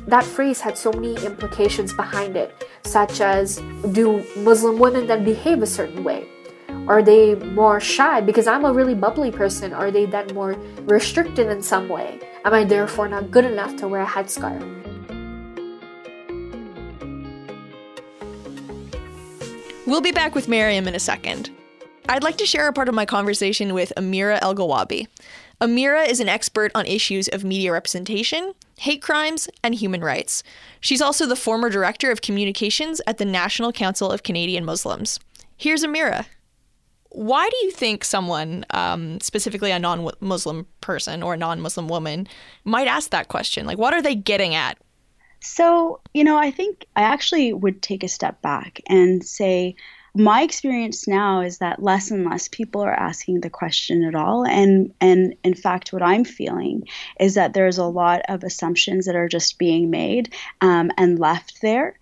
That 0.07 0.23
phrase 0.23 0.61
had 0.61 0.77
so 0.77 0.91
many 0.91 1.15
implications 1.25 1.93
behind 1.93 2.37
it, 2.37 2.67
such 2.83 3.21
as 3.21 3.61
do 3.91 4.23
Muslim 4.37 4.77
women 4.77 5.07
then 5.07 5.23
behave 5.23 5.63
a 5.63 5.67
certain 5.67 6.03
way? 6.03 6.27
Are 6.87 7.01
they 7.01 7.33
more 7.33 7.79
shy 7.79 8.21
because 8.21 8.45
I'm 8.45 8.65
a 8.65 8.71
really 8.71 8.93
bubbly 8.93 9.31
person? 9.31 9.73
Are 9.73 9.89
they 9.89 10.05
then 10.05 10.27
more 10.35 10.53
restricted 10.83 11.47
in 11.47 11.61
some 11.61 11.89
way? 11.89 12.19
Am 12.43 12.53
I 12.53 12.63
therefore 12.63 13.07
not 13.07 13.31
good 13.31 13.45
enough 13.45 13.75
to 13.77 13.87
wear 13.87 14.03
a 14.03 14.05
headscarf? 14.05 14.84
We'll 19.87 20.01
be 20.01 20.11
back 20.11 20.33
with 20.33 20.47
Mariam 20.47 20.87
in 20.87 20.95
a 20.95 20.99
second. 20.99 21.51
I'd 22.09 22.23
like 22.23 22.37
to 22.37 22.45
share 22.47 22.67
a 22.67 22.73
part 22.73 22.89
of 22.89 22.95
my 22.95 23.05
conversation 23.05 23.71
with 23.75 23.93
Amira 23.95 24.39
Elghawaby. 24.39 25.07
Amira 25.61 26.09
is 26.09 26.19
an 26.19 26.27
expert 26.27 26.71
on 26.73 26.87
issues 26.87 27.27
of 27.27 27.43
media 27.43 27.71
representation, 27.71 28.53
hate 28.79 29.03
crimes, 29.03 29.47
and 29.63 29.75
human 29.75 30.01
rights. 30.01 30.41
She's 30.81 31.01
also 31.01 31.27
the 31.27 31.35
former 31.35 31.69
director 31.69 32.09
of 32.09 32.21
communications 32.21 32.99
at 33.05 33.19
the 33.19 33.25
National 33.25 33.71
Council 33.71 34.11
of 34.11 34.23
Canadian 34.23 34.65
Muslims. 34.65 35.19
Here's 35.55 35.83
Amira. 35.83 36.25
Why 37.09 37.47
do 37.47 37.57
you 37.57 37.71
think 37.71 38.03
someone, 38.03 38.65
um, 38.71 39.19
specifically 39.21 39.69
a 39.69 39.77
non 39.77 40.09
Muslim 40.19 40.65
person 40.81 41.21
or 41.21 41.35
a 41.35 41.37
non 41.37 41.61
Muslim 41.61 41.87
woman, 41.87 42.27
might 42.63 42.87
ask 42.87 43.11
that 43.11 43.27
question? 43.27 43.67
Like, 43.67 43.77
what 43.77 43.93
are 43.93 44.01
they 44.01 44.15
getting 44.15 44.55
at? 44.55 44.79
So, 45.45 46.01
you 46.13 46.23
know, 46.23 46.37
I 46.37 46.49
think 46.49 46.87
I 46.95 47.03
actually 47.03 47.53
would 47.53 47.81
take 47.81 48.03
a 48.03 48.07
step 48.07 48.41
back 48.41 48.81
and 48.87 49.23
say, 49.23 49.75
my 50.15 50.41
experience 50.41 51.07
now 51.07 51.41
is 51.41 51.59
that 51.59 51.83
less 51.83 52.09
and 52.09 52.25
less 52.25 52.47
people 52.47 52.81
are 52.81 52.93
asking 52.93 53.41
the 53.41 53.49
question 53.49 54.03
at 54.03 54.15
all. 54.15 54.45
And 54.45 54.93
and 55.01 55.35
in 55.43 55.53
fact 55.53 55.91
what 55.91 56.01
i'm 56.01 56.23
feeling 56.23 56.87
is 57.19 57.35
that 57.35 57.53
there's 57.53 57.77
a 57.77 57.85
lot 57.85 58.21
of 58.29 58.43
assumptions 58.43 59.05
that 59.05 59.15
are 59.15 59.27
just 59.27 59.59
being 59.59 59.89
made 59.89 60.33
um, 60.61 60.89
and 60.97 61.19
left 61.19 61.61
there. 61.61 61.99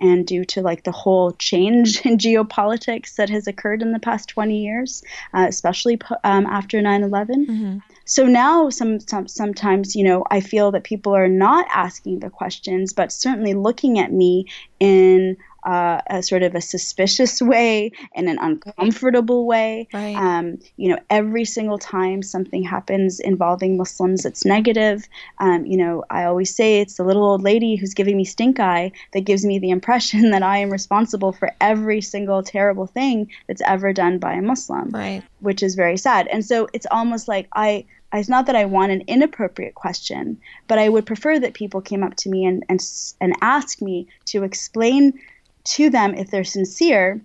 And 0.00 0.26
due 0.26 0.46
to 0.46 0.62
like 0.62 0.84
the 0.84 0.92
whole 0.92 1.32
change 1.32 2.00
in 2.06 2.16
geopolitics 2.26 3.16
that 3.16 3.28
has 3.28 3.46
occurred 3.46 3.82
in 3.82 3.92
the 3.92 4.00
past 4.00 4.30
20 4.30 4.58
years 4.58 5.04
uh, 5.34 5.44
especially 5.46 6.00
um, 6.24 6.46
after 6.46 6.80
9-11 6.80 7.82
so 8.10 8.26
now 8.26 8.68
some, 8.70 8.98
some 8.98 9.28
sometimes 9.28 9.94
you 9.94 10.02
know 10.02 10.24
i 10.32 10.40
feel 10.40 10.72
that 10.72 10.82
people 10.82 11.14
are 11.14 11.28
not 11.28 11.64
asking 11.70 12.18
the 12.18 12.28
questions 12.28 12.92
but 12.92 13.12
certainly 13.12 13.54
looking 13.54 14.00
at 14.00 14.12
me 14.12 14.44
in 14.80 15.36
uh, 15.64 16.00
a 16.08 16.22
sort 16.22 16.42
of 16.42 16.54
a 16.54 16.60
suspicious 16.60 17.40
way, 17.52 17.92
in 18.14 18.28
an 18.28 18.38
uncomfortable 18.40 19.46
way. 19.46 19.88
Right. 19.92 20.16
Um, 20.16 20.58
you 20.76 20.88
know, 20.88 20.98
every 21.10 21.44
single 21.44 21.78
time 21.78 22.22
something 22.22 22.62
happens 22.62 23.20
involving 23.20 23.76
Muslims, 23.76 24.24
it's 24.24 24.44
negative. 24.44 25.06
Um, 25.38 25.66
you 25.66 25.76
know, 25.76 26.04
I 26.10 26.24
always 26.24 26.54
say 26.54 26.80
it's 26.80 26.96
the 26.96 27.04
little 27.04 27.24
old 27.24 27.42
lady 27.42 27.76
who's 27.76 27.94
giving 27.94 28.16
me 28.16 28.24
stink 28.24 28.60
eye 28.60 28.92
that 29.12 29.22
gives 29.22 29.44
me 29.44 29.58
the 29.58 29.70
impression 29.78 30.30
that 30.30 30.42
I 30.42 30.58
am 30.58 30.70
responsible 30.70 31.32
for 31.32 31.52
every 31.60 32.00
single 32.00 32.42
terrible 32.42 32.86
thing 32.86 33.30
that's 33.46 33.62
ever 33.66 33.92
done 33.92 34.18
by 34.18 34.34
a 34.34 34.42
Muslim 34.42 34.90
Right. 34.90 35.22
which 35.40 35.62
is 35.62 35.74
very 35.74 35.96
sad. 35.96 36.26
And 36.28 36.44
so 36.44 36.68
it's 36.72 36.86
almost 36.90 37.28
like 37.28 37.48
I 37.54 37.84
it's 38.12 38.28
not 38.28 38.46
that 38.46 38.56
I 38.56 38.64
want 38.64 38.90
an 38.90 39.02
inappropriate 39.06 39.76
question, 39.76 40.38
but 40.66 40.78
I 40.78 40.88
would 40.88 41.06
prefer 41.06 41.38
that 41.38 41.54
people 41.54 41.80
came 41.80 42.02
up 42.02 42.16
to 42.16 42.28
me 42.28 42.44
and 42.44 42.64
and 42.68 42.80
and 43.20 43.34
asked 43.40 43.80
me 43.82 44.08
to 44.26 44.42
explain 44.42 45.18
to 45.64 45.90
them 45.90 46.14
if 46.14 46.30
they're 46.30 46.44
sincere, 46.44 47.20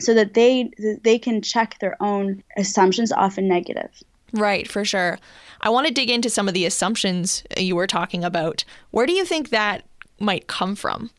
so 0.00 0.14
that 0.14 0.34
they 0.34 0.70
they 1.02 1.18
can 1.18 1.42
check 1.42 1.78
their 1.80 2.00
own 2.02 2.42
assumptions, 2.56 3.12
often 3.12 3.48
negative. 3.48 3.90
Right, 4.32 4.70
for 4.70 4.84
sure. 4.84 5.18
I 5.60 5.70
want 5.70 5.86
to 5.88 5.92
dig 5.92 6.08
into 6.08 6.30
some 6.30 6.48
of 6.48 6.54
the 6.54 6.64
assumptions 6.64 7.42
you 7.56 7.76
were 7.76 7.86
talking 7.86 8.24
about. 8.24 8.64
Where 8.92 9.06
do 9.06 9.12
you 9.12 9.24
think 9.24 9.50
that 9.50 9.84
might 10.18 10.46
come 10.46 10.74
from? 10.76 11.10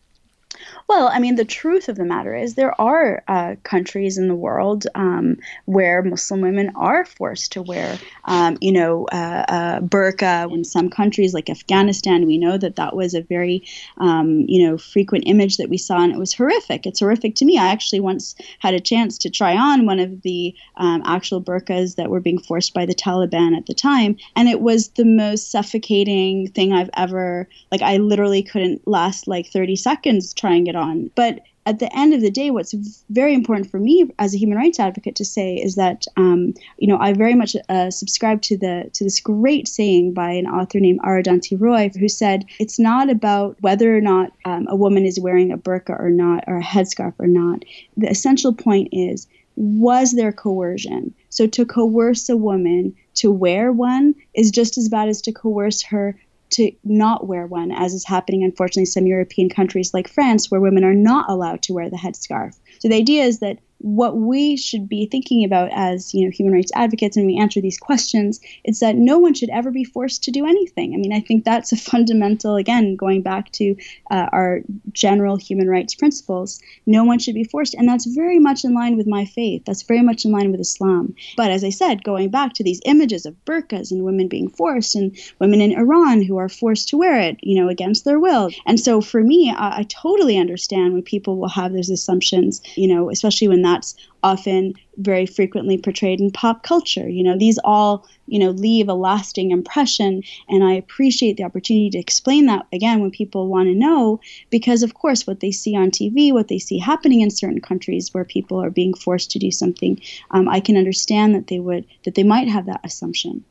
Well, 0.87 1.07
I 1.07 1.19
mean, 1.19 1.35
the 1.35 1.45
truth 1.45 1.87
of 1.87 1.95
the 1.95 2.03
matter 2.03 2.35
is 2.35 2.55
there 2.55 2.79
are 2.79 3.23
uh, 3.27 3.55
countries 3.63 4.17
in 4.17 4.27
the 4.27 4.35
world 4.35 4.87
um, 4.93 5.37
where 5.63 6.03
Muslim 6.03 6.41
women 6.41 6.71
are 6.75 7.05
forced 7.05 7.53
to 7.53 7.61
wear, 7.61 7.97
um, 8.25 8.57
you 8.59 8.73
know, 8.73 9.05
uh, 9.11 9.45
uh, 9.47 9.79
burqa. 9.79 10.51
In 10.51 10.65
some 10.65 10.89
countries 10.89 11.33
like 11.33 11.49
Afghanistan, 11.49 12.25
we 12.25 12.37
know 12.37 12.57
that 12.57 12.75
that 12.75 12.93
was 12.93 13.13
a 13.13 13.21
very, 13.21 13.63
um, 13.99 14.41
you 14.49 14.67
know, 14.67 14.77
frequent 14.77 15.23
image 15.27 15.55
that 15.57 15.69
we 15.69 15.77
saw, 15.77 16.01
and 16.01 16.11
it 16.11 16.19
was 16.19 16.33
horrific. 16.33 16.85
It's 16.85 16.99
horrific 16.99 17.35
to 17.35 17.45
me. 17.45 17.57
I 17.57 17.71
actually 17.71 18.01
once 18.01 18.35
had 18.59 18.73
a 18.73 18.81
chance 18.81 19.17
to 19.19 19.29
try 19.29 19.55
on 19.55 19.85
one 19.85 19.99
of 19.99 20.23
the 20.23 20.53
um, 20.75 21.03
actual 21.05 21.41
burqas 21.41 21.95
that 21.95 22.09
were 22.09 22.19
being 22.19 22.39
forced 22.39 22.73
by 22.73 22.85
the 22.85 22.95
Taliban 22.95 23.55
at 23.55 23.65
the 23.65 23.73
time, 23.73 24.17
and 24.35 24.49
it 24.49 24.59
was 24.59 24.89
the 24.89 25.05
most 25.05 25.51
suffocating 25.51 26.49
thing 26.49 26.73
I've 26.73 26.89
ever. 26.97 27.47
Like, 27.71 27.81
I 27.81 27.95
literally 27.95 28.43
couldn't 28.43 28.85
last 28.85 29.25
like 29.25 29.47
30 29.47 29.77
seconds 29.77 30.33
trying 30.33 30.50
it 30.67 30.75
on. 30.75 31.11
But 31.15 31.41
at 31.65 31.79
the 31.79 31.95
end 31.95 32.13
of 32.13 32.21
the 32.21 32.31
day, 32.31 32.49
what's 32.49 32.73
very 33.09 33.33
important 33.33 33.69
for 33.69 33.79
me 33.79 34.09
as 34.17 34.33
a 34.33 34.37
human 34.37 34.57
rights 34.57 34.79
advocate 34.79 35.15
to 35.17 35.25
say 35.25 35.55
is 35.55 35.75
that 35.75 36.05
um, 36.17 36.53
you 36.77 36.87
know 36.87 36.97
I 36.99 37.13
very 37.13 37.35
much 37.35 37.55
uh, 37.69 37.91
subscribe 37.91 38.41
to 38.43 38.57
the 38.57 38.89
to 38.93 39.03
this 39.03 39.19
great 39.19 39.67
saying 39.67 40.13
by 40.13 40.31
an 40.31 40.47
author 40.47 40.79
named 40.79 41.01
Arundhati 41.01 41.59
Roy, 41.59 41.89
who 41.89 42.09
said 42.09 42.45
it's 42.59 42.79
not 42.79 43.09
about 43.09 43.57
whether 43.61 43.95
or 43.95 44.01
not 44.01 44.31
um, 44.45 44.67
a 44.69 44.75
woman 44.75 45.05
is 45.05 45.19
wearing 45.19 45.51
a 45.51 45.57
burqa 45.57 45.99
or 45.99 46.09
not 46.09 46.43
or 46.47 46.57
a 46.57 46.63
headscarf 46.63 47.13
or 47.19 47.27
not. 47.27 47.63
The 47.97 48.09
essential 48.09 48.53
point 48.53 48.89
is 48.91 49.27
was 49.55 50.13
there 50.13 50.31
coercion? 50.31 51.13
So 51.29 51.45
to 51.47 51.65
coerce 51.65 52.29
a 52.29 52.37
woman 52.37 52.95
to 53.15 53.31
wear 53.31 53.71
one 53.71 54.15
is 54.33 54.49
just 54.49 54.77
as 54.77 54.89
bad 54.89 55.09
as 55.09 55.21
to 55.23 55.31
coerce 55.31 55.83
her 55.83 56.17
to 56.51 56.71
not 56.83 57.27
wear 57.27 57.47
one, 57.47 57.71
as 57.71 57.93
is 57.93 58.05
happening, 58.05 58.43
unfortunately, 58.43 58.83
in 58.83 58.87
some 58.87 59.07
European 59.07 59.49
countries 59.49 59.93
like 59.93 60.07
France, 60.07 60.49
where 60.49 60.61
women 60.61 60.83
are 60.83 60.93
not 60.93 61.29
allowed 61.29 61.61
to 61.63 61.73
wear 61.73 61.89
the 61.89 61.97
headscarf. 61.97 62.57
So 62.79 62.87
the 62.87 62.95
idea 62.95 63.23
is 63.23 63.39
that 63.39 63.59
what 63.81 64.15
we 64.15 64.55
should 64.55 64.87
be 64.87 65.07
thinking 65.07 65.43
about 65.43 65.69
as 65.73 66.13
you 66.13 66.23
know 66.23 66.31
human 66.31 66.53
rights 66.53 66.71
advocates 66.75 67.17
and 67.17 67.25
we 67.25 67.37
answer 67.37 67.59
these 67.59 67.79
questions 67.79 68.39
is 68.63 68.79
that 68.79 68.95
no 68.95 69.17
one 69.17 69.33
should 69.33 69.49
ever 69.49 69.71
be 69.71 69.83
forced 69.83 70.23
to 70.23 70.31
do 70.31 70.45
anything. 70.45 70.93
I 70.93 70.97
mean 70.97 71.13
i 71.13 71.19
think 71.19 71.43
that's 71.43 71.71
a 71.71 71.77
fundamental 71.77 72.55
again 72.55 72.95
going 72.95 73.21
back 73.21 73.51
to 73.53 73.75
uh, 74.11 74.27
our 74.31 74.61
general 74.91 75.35
human 75.35 75.67
rights 75.67 75.95
principles. 75.95 76.61
No 76.85 77.03
one 77.03 77.19
should 77.19 77.33
be 77.33 77.43
forced 77.43 77.73
and 77.73 77.87
that's 77.87 78.05
very 78.05 78.39
much 78.39 78.63
in 78.63 78.73
line 78.73 78.97
with 78.97 79.07
my 79.07 79.25
faith. 79.25 79.63
That's 79.65 79.83
very 79.83 80.01
much 80.01 80.25
in 80.25 80.31
line 80.31 80.51
with 80.51 80.59
islam. 80.59 81.15
But 81.35 81.51
as 81.51 81.63
i 81.63 81.69
said 81.69 82.03
going 82.03 82.29
back 82.29 82.53
to 82.53 82.63
these 82.63 82.81
images 82.85 83.25
of 83.25 83.35
burqas 83.45 83.91
and 83.91 84.03
women 84.03 84.27
being 84.27 84.49
forced 84.49 84.95
and 84.95 85.17
women 85.39 85.59
in 85.61 85.71
iran 85.71 86.21
who 86.21 86.37
are 86.37 86.49
forced 86.49 86.89
to 86.89 86.97
wear 86.97 87.19
it 87.19 87.37
you 87.41 87.59
know 87.59 87.67
against 87.69 88.05
their 88.05 88.19
will. 88.19 88.51
And 88.65 88.79
so 88.79 89.01
for 89.01 89.21
me 89.23 89.51
i, 89.57 89.79
I 89.79 89.83
totally 89.83 90.37
understand 90.37 90.93
when 90.93 91.01
people 91.01 91.37
will 91.37 91.49
have 91.49 91.73
those 91.73 91.89
assumptions 91.89 92.61
you 92.75 92.87
know 92.87 93.09
especially 93.09 93.47
when 93.47 93.63
that 93.63 93.70
that's 93.71 93.95
often 94.23 94.73
very 94.97 95.25
frequently 95.25 95.77
portrayed 95.77 96.19
in 96.19 96.31
pop 96.31 96.63
culture. 96.63 97.09
You 97.09 97.23
know, 97.23 97.37
these 97.37 97.57
all, 97.63 98.07
you 98.27 98.37
know, 98.37 98.51
leave 98.51 98.87
a 98.87 98.93
lasting 98.93 99.51
impression. 99.51 100.23
And 100.47 100.63
I 100.63 100.73
appreciate 100.73 101.37
the 101.37 101.43
opportunity 101.43 101.89
to 101.91 101.97
explain 101.97 102.45
that 102.45 102.67
again 102.71 102.99
when 103.01 103.11
people 103.11 103.47
want 103.47 103.67
to 103.69 103.75
know, 103.75 104.19
because 104.49 104.83
of 104.83 104.93
course, 104.93 105.25
what 105.25 105.39
they 105.39 105.51
see 105.51 105.75
on 105.75 105.91
TV, 105.91 106.31
what 106.31 106.49
they 106.49 106.59
see 106.59 106.77
happening 106.77 107.21
in 107.21 107.29
certain 107.31 107.61
countries 107.61 108.13
where 108.13 108.25
people 108.25 108.61
are 108.61 108.69
being 108.69 108.93
forced 108.93 109.31
to 109.31 109.39
do 109.39 109.51
something, 109.51 109.99
um, 110.31 110.47
I 110.47 110.59
can 110.59 110.77
understand 110.77 111.33
that 111.35 111.47
they 111.47 111.59
would, 111.59 111.85
that 112.03 112.15
they 112.15 112.23
might 112.23 112.47
have 112.47 112.65
that 112.67 112.81
assumption. 112.83 113.43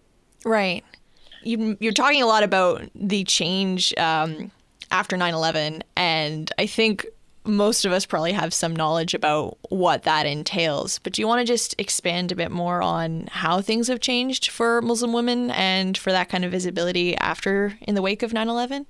Right. 0.45 0.85
You, 1.43 1.77
you're 1.81 1.93
talking 1.93 2.23
a 2.23 2.27
lot 2.27 2.43
about 2.43 2.89
the 2.95 3.25
change 3.25 3.95
um, 3.97 4.51
after 4.91 5.17
9 5.17 5.35
11. 5.35 5.83
And 5.97 6.53
I 6.59 6.67
think 6.67 7.07
most 7.45 7.85
of 7.85 7.93
us 7.93 8.07
probably 8.07 8.33
have 8.33 8.53
some 8.53 8.77
knowledge 8.77 9.15
about 9.15 9.59
what 9.69 10.03
that 10.03 10.27
entails. 10.27 10.99
But 10.99 11.15
do 11.15 11.23
you 11.23 11.29
want 11.29 11.41
to 11.41 11.51
just 11.51 11.75
expand 11.79 12.31
a 12.31 12.37
bit 12.37 12.51
more 12.51 12.83
on 12.83 13.29
how 13.31 13.61
things 13.61 13.89
have 13.89 14.01
changed 14.01 14.51
for 14.51 14.83
Muslim 14.83 15.13
women 15.13 15.51
and 15.51 15.97
for 15.97 16.13
that 16.13 16.29
kind 16.29 16.45
of 16.45 16.51
visibility 16.51 17.17
after 17.17 17.79
in 17.81 17.95
the 17.95 18.03
wake 18.03 18.23
of 18.23 18.33
9 18.33 18.49
11? 18.49 18.87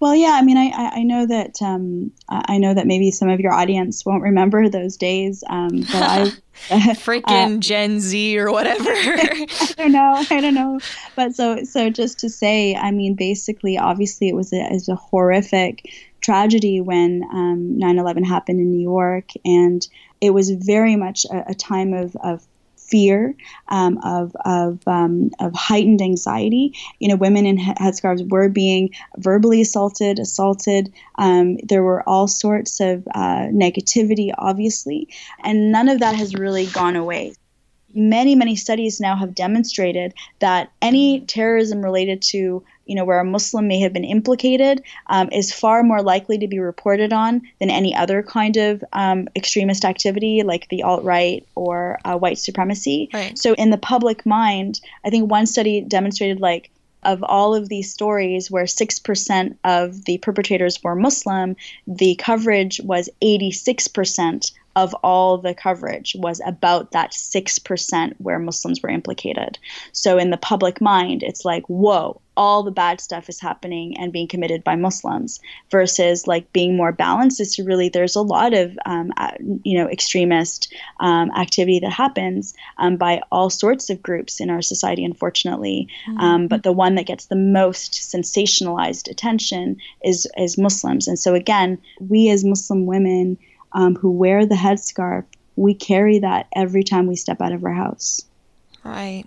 Well, 0.00 0.16
yeah, 0.16 0.30
I 0.30 0.42
mean, 0.42 0.56
I, 0.56 0.70
I 0.94 1.02
know 1.02 1.26
that 1.26 1.60
um, 1.60 2.10
I 2.30 2.56
know 2.56 2.72
that 2.72 2.86
maybe 2.86 3.10
some 3.10 3.28
of 3.28 3.38
your 3.38 3.52
audience 3.52 4.06
won't 4.06 4.22
remember 4.22 4.66
those 4.70 4.96
days, 4.96 5.44
um, 5.46 5.80
but 5.80 6.02
I 6.02 6.32
freaking 6.94 7.56
uh, 7.56 7.60
Gen 7.60 8.00
Z 8.00 8.38
or 8.38 8.50
whatever. 8.50 8.82
I 8.88 9.74
don't 9.76 9.92
know, 9.92 10.24
I 10.30 10.40
don't 10.40 10.54
know, 10.54 10.80
but 11.16 11.34
so 11.34 11.64
so 11.64 11.90
just 11.90 12.18
to 12.20 12.30
say, 12.30 12.74
I 12.74 12.92
mean, 12.92 13.14
basically, 13.14 13.76
obviously, 13.76 14.30
it 14.30 14.34
was 14.34 14.54
a, 14.54 14.60
it 14.62 14.72
was 14.72 14.88
a 14.88 14.96
horrific 14.96 15.86
tragedy 16.20 16.80
when 16.80 17.22
um, 17.32 17.78
9/11 17.80 18.26
happened 18.26 18.60
in 18.60 18.70
New 18.70 18.82
York, 18.82 19.30
and 19.44 19.86
it 20.20 20.30
was 20.30 20.50
very 20.50 20.96
much 20.96 21.24
a, 21.26 21.50
a 21.50 21.54
time 21.54 21.92
of, 21.92 22.16
of 22.16 22.46
fear, 22.76 23.34
um, 23.68 23.98
of 24.02 24.34
of 24.44 24.80
um, 24.86 25.30
of 25.38 25.54
heightened 25.54 26.02
anxiety. 26.02 26.74
You 26.98 27.08
know, 27.08 27.16
women 27.16 27.46
in 27.46 27.56
headscarves 27.56 28.28
were 28.28 28.48
being 28.48 28.90
verbally 29.18 29.60
assaulted, 29.60 30.18
assaulted. 30.18 30.92
Um, 31.16 31.56
there 31.58 31.82
were 31.82 32.08
all 32.08 32.26
sorts 32.28 32.80
of 32.80 33.06
uh, 33.14 33.48
negativity, 33.52 34.32
obviously, 34.36 35.08
and 35.44 35.72
none 35.72 35.88
of 35.88 36.00
that 36.00 36.14
has 36.16 36.34
really 36.34 36.66
gone 36.66 36.96
away 36.96 37.34
many 37.94 38.34
many 38.34 38.56
studies 38.56 39.00
now 39.00 39.16
have 39.16 39.34
demonstrated 39.34 40.14
that 40.38 40.70
any 40.80 41.20
terrorism 41.22 41.82
related 41.82 42.22
to 42.22 42.62
you 42.90 42.96
know, 42.96 43.04
where 43.04 43.20
a 43.20 43.24
Muslim 43.24 43.68
may 43.68 43.78
have 43.78 43.92
been 43.92 44.04
implicated, 44.04 44.82
um, 45.06 45.28
is 45.30 45.52
far 45.52 45.84
more 45.84 46.02
likely 46.02 46.36
to 46.38 46.48
be 46.48 46.58
reported 46.58 47.12
on 47.12 47.40
than 47.60 47.70
any 47.70 47.94
other 47.94 48.20
kind 48.20 48.56
of 48.56 48.82
um, 48.92 49.28
extremist 49.36 49.84
activity 49.84 50.42
like 50.42 50.68
the 50.70 50.82
alt 50.82 51.04
right 51.04 51.46
or 51.54 52.00
uh, 52.04 52.16
white 52.16 52.36
supremacy. 52.36 53.08
Right. 53.14 53.38
So, 53.38 53.54
in 53.54 53.70
the 53.70 53.78
public 53.78 54.26
mind, 54.26 54.80
I 55.04 55.10
think 55.10 55.30
one 55.30 55.46
study 55.46 55.80
demonstrated 55.82 56.40
like 56.40 56.68
of 57.04 57.22
all 57.22 57.54
of 57.54 57.68
these 57.68 57.92
stories 57.92 58.50
where 58.50 58.64
6% 58.64 59.56
of 59.62 60.04
the 60.04 60.18
perpetrators 60.18 60.82
were 60.82 60.96
Muslim, 60.96 61.54
the 61.86 62.16
coverage 62.16 62.80
was 62.80 63.08
86% 63.22 64.50
of 64.76 64.94
all 65.02 65.38
the 65.38 65.54
coverage 65.54 66.14
was 66.18 66.40
about 66.46 66.92
that 66.92 67.12
6% 67.12 68.14
where 68.18 68.38
Muslims 68.38 68.80
were 68.82 68.88
implicated. 68.88 69.58
So 69.92 70.16
in 70.16 70.30
the 70.30 70.36
public 70.36 70.80
mind, 70.80 71.22
it's 71.22 71.44
like, 71.44 71.64
whoa, 71.66 72.20
all 72.36 72.62
the 72.62 72.70
bad 72.70 73.00
stuff 73.00 73.28
is 73.28 73.40
happening 73.40 73.98
and 73.98 74.12
being 74.12 74.28
committed 74.28 74.62
by 74.62 74.76
Muslims 74.76 75.40
versus 75.70 76.26
like 76.26 76.52
being 76.52 76.76
more 76.76 76.92
balanced 76.92 77.40
is 77.40 77.54
to 77.56 77.64
really, 77.64 77.88
there's 77.88 78.14
a 78.14 78.22
lot 78.22 78.54
of, 78.54 78.78
um, 78.86 79.12
you 79.64 79.76
know, 79.76 79.88
extremist 79.88 80.72
um, 81.00 81.30
activity 81.32 81.80
that 81.80 81.92
happens 81.92 82.54
um, 82.78 82.96
by 82.96 83.20
all 83.32 83.50
sorts 83.50 83.90
of 83.90 84.02
groups 84.02 84.40
in 84.40 84.48
our 84.48 84.62
society, 84.62 85.04
unfortunately. 85.04 85.88
Mm-hmm. 86.08 86.46
but 86.46 86.62
the 86.62 86.72
one 86.72 86.94
that 86.94 87.06
gets 87.06 87.26
the 87.26 87.36
most 87.36 87.94
sensationalized 87.94 89.10
attention 89.10 89.78
is, 90.04 90.26
is 90.38 90.56
Muslims. 90.56 91.08
And 91.08 91.18
so 91.18 91.34
again, 91.34 91.78
we 91.98 92.30
as 92.30 92.44
Muslim 92.44 92.86
women, 92.86 93.36
um, 93.72 93.96
who 93.96 94.10
wear 94.10 94.46
the 94.46 94.54
headscarf, 94.54 95.24
we 95.56 95.74
carry 95.74 96.18
that 96.20 96.46
every 96.54 96.82
time 96.82 97.06
we 97.06 97.16
step 97.16 97.40
out 97.40 97.52
of 97.52 97.64
our 97.64 97.72
house. 97.72 98.22
Right. 98.84 99.24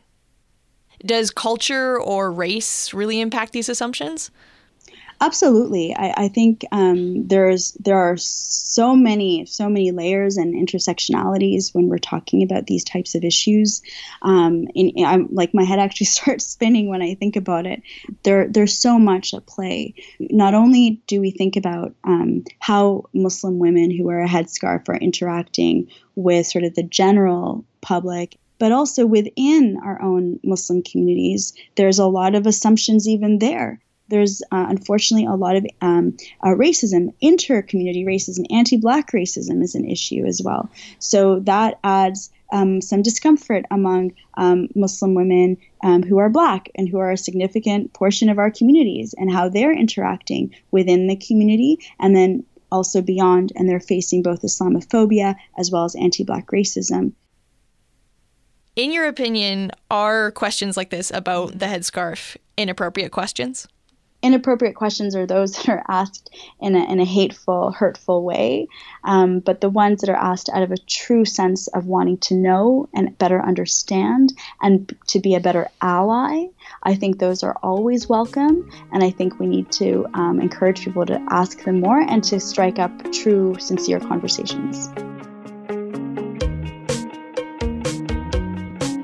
Does 1.06 1.32
culture 1.32 2.00
or 2.00 2.32
race 2.32 2.94
really 2.94 3.20
impact 3.20 3.52
these 3.54 3.70
assumptions? 3.70 4.32
Absolutely, 5.24 5.96
I, 5.96 6.26
I 6.26 6.28
think 6.28 6.66
um, 6.74 7.26
there's 7.30 7.72
there 7.80 7.98
are 7.98 8.18
so 8.18 8.94
many 8.94 9.46
so 9.46 9.70
many 9.70 9.92
layers 9.92 10.36
and 10.36 10.54
intersectionalities 10.54 11.74
when 11.74 11.88
we're 11.88 11.98
talking 11.98 12.44
about 12.44 12.68
these 12.68 12.84
types 12.84 13.16
of 13.16 13.24
issues. 13.24 13.82
Um, 14.22 14.68
and 14.76 14.92
I'm 15.06 15.30
like 15.32 15.54
my 15.54 15.64
head 15.64 15.80
actually 15.80 16.08
starts 16.18 16.46
spinning 16.46 16.90
when 16.90 17.02
I 17.02 17.16
think 17.16 17.38
about 17.38 17.66
it. 17.66 17.84
There 18.24 18.50
there's 18.50 18.78
so 18.78 19.00
much 19.00 19.34
at 19.34 19.46
play. 19.46 19.96
Not 20.20 20.56
only 20.56 21.02
do 21.08 21.22
we 21.22 21.32
think 21.32 21.56
about 21.56 21.96
um, 22.04 22.44
how 22.60 23.06
Muslim 23.14 23.60
women 23.60 23.92
who 23.92 24.04
wear 24.04 24.26
a 24.26 24.28
headscarf 24.28 24.90
are 24.90 24.98
interacting 24.98 25.88
with 26.16 26.48
sort 26.48 26.66
of 26.66 26.76
the 26.76 26.84
general 26.84 27.64
public 27.80 28.38
but 28.60 28.72
also 28.72 29.06
within 29.06 29.78
our 29.84 30.02
own 30.02 30.40
Muslim 30.44 30.84
communities, 30.84 31.54
there's 31.76 32.00
a 32.00 32.06
lot 32.08 32.36
of 32.36 32.46
assumptions 32.46 33.08
even 33.08 33.40
there 33.40 33.80
there's 34.14 34.44
uh, 34.52 34.68
unfortunately 34.70 35.26
a 35.26 35.34
lot 35.34 35.56
of 35.56 35.66
um, 35.82 36.16
uh, 36.42 36.50
racism, 36.50 37.14
inter 37.20 37.64
community 37.64 38.06
racism, 38.06 38.46
anti 38.52 38.78
black 38.78 39.12
racism 39.12 39.64
is 39.64 39.74
an 39.74 39.90
issue 39.90 40.24
as 40.26 40.40
well. 40.44 40.70
So 41.00 41.40
that 41.42 41.80
adds 41.84 42.30
um, 42.52 42.80
some 42.80 43.02
discomfort 43.02 43.66
among 43.72 44.14
um, 44.36 44.68
Muslim 44.76 45.16
women 45.16 45.58
um, 45.84 46.04
who 46.04 46.20
are 46.20 46.30
black 46.30 46.70
and 46.76 46.88
who 46.88 47.00
are 47.00 47.12
a 47.12 47.18
significant 47.18 47.94
portion 47.94 48.30
of 48.30 48.38
our 48.38 48.52
communities 48.52 49.16
and 49.18 49.32
how 49.32 49.50
they're 49.50 49.74
interacting 49.74 50.54
within 50.70 51.08
the 51.08 51.16
community 51.16 51.80
and 52.00 52.16
then 52.16 52.46
also 52.72 53.02
beyond. 53.02 53.52
And 53.56 53.68
they're 53.68 53.80
facing 53.80 54.22
both 54.22 54.44
Islamophobia 54.44 55.36
as 55.58 55.72
well 55.72 55.86
as 55.86 55.96
anti 55.96 56.24
black 56.24 56.48
racism. 56.52 57.14
In 58.76 58.92
your 58.92 59.08
opinion, 59.08 59.72
are 59.90 60.32
questions 60.32 60.78
like 60.78 60.92
this 60.92 61.12
about 61.12 61.58
the 61.58 61.66
headscarf 61.66 62.38
inappropriate 62.58 63.12
questions? 63.12 63.68
Inappropriate 64.24 64.76
questions 64.76 65.16
are 65.16 65.28
those 65.28 65.52
that 65.58 65.70
are 65.70 65.84
asked 65.88 66.32
in 66.60 66.76
a, 66.76 66.92
in 66.92 67.00
a 67.00 67.06
hateful, 67.06 67.72
hurtful 67.72 68.24
way. 68.24 68.68
Um, 69.04 69.40
but 69.40 69.62
the 69.62 69.70
ones 69.70 70.02
that 70.02 70.10
are 70.10 70.16
asked 70.16 70.50
out 70.52 70.64
of 70.64 70.72
a 70.72 70.78
true 70.78 71.26
sense 71.26 71.68
of 71.68 71.86
wanting 71.86 72.18
to 72.20 72.36
know 72.36 72.90
and 72.94 73.16
better 73.18 73.42
understand 73.42 74.34
and 74.62 74.96
to 75.08 75.20
be 75.20 75.36
a 75.36 75.40
better 75.40 75.70
ally, 75.82 76.48
I 76.82 76.96
think 76.96 77.20
those 77.20 77.44
are 77.44 77.58
always 77.62 78.08
welcome. 78.08 78.72
And 78.92 79.04
I 79.04 79.12
think 79.12 79.40
we 79.40 79.46
need 79.46 79.72
to 79.74 80.08
um, 80.14 80.40
encourage 80.40 80.84
people 80.84 81.06
to 81.06 81.22
ask 81.30 81.64
them 81.64 81.82
more 81.82 82.00
and 82.00 82.24
to 82.26 82.40
strike 82.40 82.80
up 82.80 83.12
true, 83.12 83.56
sincere 83.60 84.00
conversations. 84.00 84.88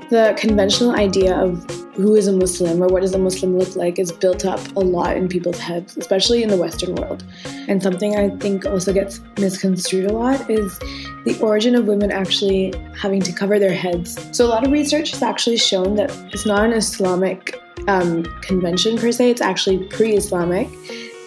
The 0.10 0.36
conventional 0.40 0.96
idea 0.96 1.38
of 1.38 1.79
who 2.00 2.16
is 2.16 2.28
a 2.28 2.32
Muslim 2.32 2.82
or 2.82 2.88
what 2.88 3.02
does 3.02 3.14
a 3.14 3.20
Muslim 3.20 3.58
look 3.58 3.76
like 3.76 4.00
is 4.00 4.12
built 4.12 4.46
up 4.46 4.60
a 4.78 4.80
lot 4.80 5.18
in 5.18 5.28
people's 5.28 5.60
heads, 5.60 5.98
especially 5.98 6.42
in 6.42 6.50
the 6.50 6.56
Western 6.56 6.96
world. 6.96 7.26
And 7.68 7.84
something 7.84 8.16
I 8.16 8.30
think 8.38 8.66
also 8.66 8.94
gets 8.94 9.20
misconstrued 9.38 10.10
a 10.10 10.14
lot 10.14 10.50
is 10.50 10.80
the 11.26 11.38
origin 11.42 11.76
of 11.76 11.86
women 11.86 12.10
actually 12.10 12.74
having 12.98 13.22
to 13.24 13.34
cover 13.34 13.60
their 13.60 13.74
heads. 13.74 14.18
So, 14.36 14.46
a 14.46 14.48
lot 14.48 14.66
of 14.66 14.72
research 14.72 15.12
has 15.12 15.22
actually 15.22 15.58
shown 15.58 15.96
that 15.96 16.10
it's 16.34 16.46
not 16.46 16.64
an 16.64 16.72
Islamic 16.72 17.62
um, 17.88 18.24
convention 18.42 18.98
per 18.98 19.12
se, 19.12 19.32
it's 19.32 19.42
actually 19.42 19.84
pre 19.90 20.14
Islamic. 20.14 20.70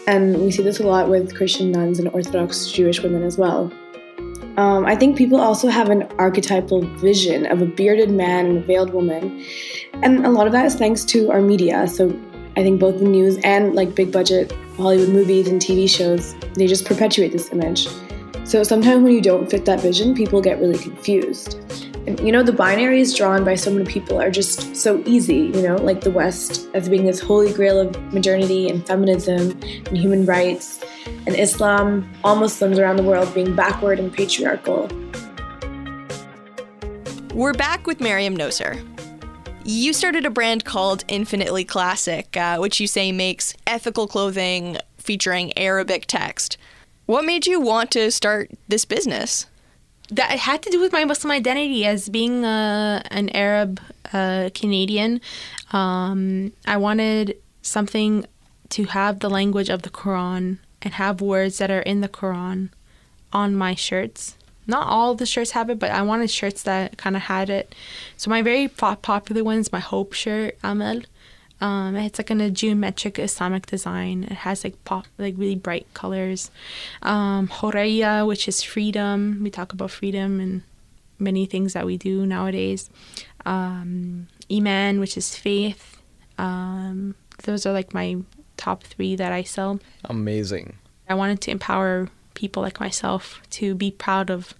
And 0.07 0.41
we 0.41 0.51
see 0.51 0.63
this 0.63 0.81
a 0.81 0.87
lot 0.87 1.09
with 1.09 1.37
Christian 1.37 1.71
nuns 1.71 1.99
and 1.99 2.09
Orthodox 2.09 2.73
Jewish 2.73 3.03
women 3.03 3.23
as 3.23 3.39
well. 3.39 3.71
Um, 4.57 4.85
I 4.85 4.97
think 4.97 5.17
people 5.17 5.41
also 5.41 5.69
have 5.69 5.89
an 5.89 6.03
archetypal 6.19 6.83
vision 6.99 7.47
of 7.47 7.63
a 7.63 7.67
bearded 7.67 8.11
man 8.11 8.47
and 8.47 8.59
a 8.59 8.61
veiled 8.61 8.93
woman. 8.93 9.43
And 10.03 10.27
a 10.27 10.31
lot 10.31 10.47
of 10.47 10.53
that 10.53 10.67
is 10.67 10.75
thanks 10.75 11.05
to 11.07 11.31
our 11.31 11.41
media. 11.41 11.87
So 11.87 12.09
I 12.57 12.63
think 12.63 12.81
both 12.81 12.99
the 12.99 13.05
news 13.05 13.39
and 13.45 13.75
like 13.75 13.95
big 13.95 14.13
budget 14.13 14.53
Hollywood 14.77 15.11
movies 15.11 15.49
and 15.49 15.61
TV 15.61 15.89
shows, 15.89 16.35
they 16.55 16.67
just 16.67 16.85
perpetuate 16.85 17.33
this 17.33 17.53
image. 17.53 17.87
So 18.45 18.65
sometimes 18.65 19.05
when 19.05 19.13
you 19.13 19.21
don't 19.21 19.49
fit 19.49 19.65
that 19.67 19.81
vision, 19.81 20.15
people 20.15 20.41
get 20.41 20.59
really 20.59 20.79
confused. 20.79 21.55
And, 22.05 22.19
you 22.19 22.33
know, 22.33 22.43
the 22.43 22.51
binaries 22.51 23.17
drawn 23.17 23.45
by 23.45 23.55
so 23.55 23.71
many 23.71 23.85
people 23.85 24.21
are 24.21 24.31
just 24.31 24.75
so 24.75 25.01
easy, 25.07 25.37
you 25.37 25.63
know, 25.63 25.77
like 25.77 26.01
the 26.01 26.11
West 26.11 26.69
as 26.75 26.89
being 26.89 27.07
this 27.07 27.21
holy 27.21 27.53
grail 27.53 27.79
of 27.79 27.97
modernity 28.13 28.69
and 28.69 28.85
feminism 28.85 29.53
and 29.87 29.97
human 29.97 30.27
rights, 30.27 30.85
and 31.27 31.37
Islam, 31.37 32.13
all 32.25 32.35
Muslims 32.35 32.81
around 32.81 32.97
the 32.97 33.05
world 33.05 33.33
being 33.33 33.55
backward 33.55 34.01
and 34.01 34.13
patriarchal. 34.13 34.89
We're 37.33 37.55
back 37.55 37.87
with 37.87 38.01
Mariam 38.01 38.37
Nouser. 38.37 38.85
You 39.65 39.93
started 39.93 40.27
a 40.27 40.31
brand 40.31 40.65
called 40.65 41.05
Infinitely 41.09 41.65
Classic, 41.65 42.37
uh, 42.37 42.59
which 42.59 42.81
you 42.81 42.87
say 42.87 43.13
makes 43.13 43.55
ethical 43.67 44.07
clothing 44.07 44.79
featuring 44.99 45.57
Arabic 45.57 46.07
text. 46.07 46.57
What 47.07 47.25
made 47.25 47.47
you 47.47 47.61
want 47.61 47.91
to 47.93 48.11
start 48.11 48.51
this 48.69 48.85
business? 48.85 49.47
that 50.13 50.39
had 50.39 50.63
to 50.63 50.71
do 50.71 50.79
with 50.79 50.93
my 50.93 51.05
Muslim 51.05 51.31
identity 51.31 51.87
as 51.87 52.09
being 52.11 52.45
uh, 52.45 53.03
an 53.11 53.31
Arab 53.31 53.81
uh, 54.13 54.51
Canadian. 54.55 55.21
Um, 55.73 56.53
I 56.67 56.77
wanted 56.77 57.37
something 57.63 58.27
to 58.71 58.85
have 58.85 59.21
the 59.21 59.31
language 59.31 59.71
of 59.71 59.83
the 59.83 59.91
Quran 59.91 60.59
and 60.83 60.95
have 60.95 61.23
words 61.23 61.59
that 61.59 61.71
are 61.71 61.81
in 61.81 62.03
the 62.03 62.09
Quran 62.09 62.71
on 63.33 63.57
my 63.57 63.75
shirts. 63.75 64.37
Not 64.67 64.87
all 64.87 65.15
the 65.15 65.27
shirts 65.27 65.53
have 65.53 65.71
it, 65.71 65.79
but 65.79 65.91
I 65.91 66.03
wanted 66.03 66.31
shirts 66.31 66.63
that 66.63 66.97
kind 66.97 67.17
of 67.17 67.23
had 67.23 67.51
it. 67.51 67.75
So 68.17 68.31
my 68.31 68.43
very 68.43 68.69
popular 68.69 69.43
one 69.43 69.59
is 69.59 69.73
my 69.73 69.81
Hope 69.81 70.13
shirt, 70.13 70.57
Amal. 70.63 71.03
Um, 71.61 71.95
it's 71.95 72.19
like 72.19 72.31
in 72.31 72.41
a 72.41 72.51
geometric 72.51 73.19
Islamic 73.19 73.67
design. 73.67 74.25
It 74.25 74.39
has 74.39 74.65
like 74.65 74.83
pop, 74.85 75.07
like 75.19 75.35
really 75.37 75.55
bright 75.55 75.87
colors. 75.95 76.51
Um, 77.03 77.49
Horeya, 77.49 78.27
which 78.27 78.49
is 78.49 78.63
freedom. 78.63 79.41
We 79.43 79.51
talk 79.51 79.73
about 79.73 79.93
freedom 79.93 80.41
and 80.41 80.63
many 81.21 81.47
things 81.47 81.73
that 81.73 81.87
we 81.87 81.97
do 81.97 82.27
nowadays. 82.27 82.91
Um, 83.47 84.27
Iman, 84.51 84.99
which 84.99 85.17
is 85.17 85.37
faith. 85.37 86.03
Um, 86.37 87.15
those 87.45 87.65
are 87.65 87.73
like 87.73 87.95
my 87.95 88.17
top 88.57 88.83
three 88.83 89.15
that 89.17 89.33
I 89.33 89.45
sell. 89.45 89.81
Amazing. 90.05 90.77
I 91.09 91.15
wanted 91.15 91.41
to 91.43 91.51
empower 91.53 92.09
people 92.35 92.63
like 92.63 92.81
myself 92.81 93.41
to 93.51 93.75
be 93.75 93.91
proud 93.91 94.31
of 94.31 94.55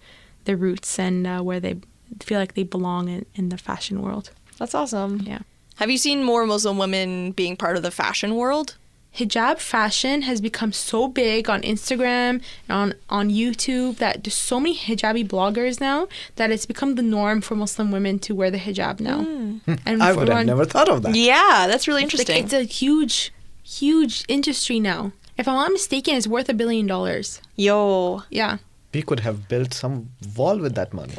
their 0.45 0.57
roots 0.57 0.99
and 0.99 1.27
uh, 1.27 1.41
where 1.41 1.61
they 1.61 1.77
feel 2.21 2.39
like 2.39 2.55
they 2.55 2.65
belong 2.65 3.09
in, 3.09 3.27
in 3.35 3.49
the 3.49 3.59
fashion 3.59 4.03
world. 4.03 4.31
That's 4.59 4.75
awesome. 4.75 5.21
Yeah. 5.21 5.41
Have 5.77 5.91
you 5.91 5.99
seen 5.99 6.23
more 6.23 6.47
Muslim 6.47 6.79
women 6.79 7.33
being 7.33 7.57
part 7.57 7.77
of 7.77 7.83
the 7.83 7.91
fashion 7.91 8.37
world? 8.37 8.77
Hijab 9.17 9.59
fashion 9.59 10.23
has 10.23 10.41
become 10.41 10.73
so 10.73 11.07
big 11.07 11.51
on 11.51 11.61
Instagram 11.63 12.41
and 12.67 12.71
on, 12.71 12.95
on 13.11 13.29
YouTube 13.29 13.99
that 13.99 14.25
there's 14.25 14.37
so 14.37 14.59
many 14.59 14.75
hijabi 14.75 15.27
bloggers 15.27 15.81
now 15.81 16.09
that 16.37 16.51
it's 16.51 16.65
become 16.65 16.95
the 16.95 17.03
norm 17.03 17.43
for 17.43 17.55
Muslim 17.55 17.91
women 17.91 18.19
to 18.21 18.35
wear 18.35 18.51
the 18.51 18.59
hijab 18.59 19.01
now. 19.01 19.21
Mm. 19.21 19.81
And 19.85 20.03
I 20.03 20.15
would 20.15 20.29
have 20.29 20.47
never 20.47 20.65
thought 20.65 20.89
of 20.89 21.03
that. 21.03 21.15
Yeah, 21.15 21.67
that's 21.69 21.87
really 21.87 22.03
interesting. 22.03 22.37
Like, 22.37 22.45
it's 22.45 22.55
a 22.55 22.63
huge, 22.63 23.35
huge 23.63 24.25
industry 24.29 24.81
now. 24.81 25.13
If 25.43 25.49
I'm 25.49 25.57
not 25.57 25.73
mistaken, 25.73 26.15
it's 26.15 26.29
worth 26.29 26.49
a 26.49 26.55
billion 26.55 26.87
dollars. 26.87 27.43
Yo. 27.57 28.23
Yeah. 28.31 28.59
We 28.95 29.03
could 29.03 29.19
have 29.19 29.49
built 29.49 29.75
some 29.75 30.11
wall 30.37 30.57
with 30.57 30.77
that 30.77 30.95
money. 30.95 31.15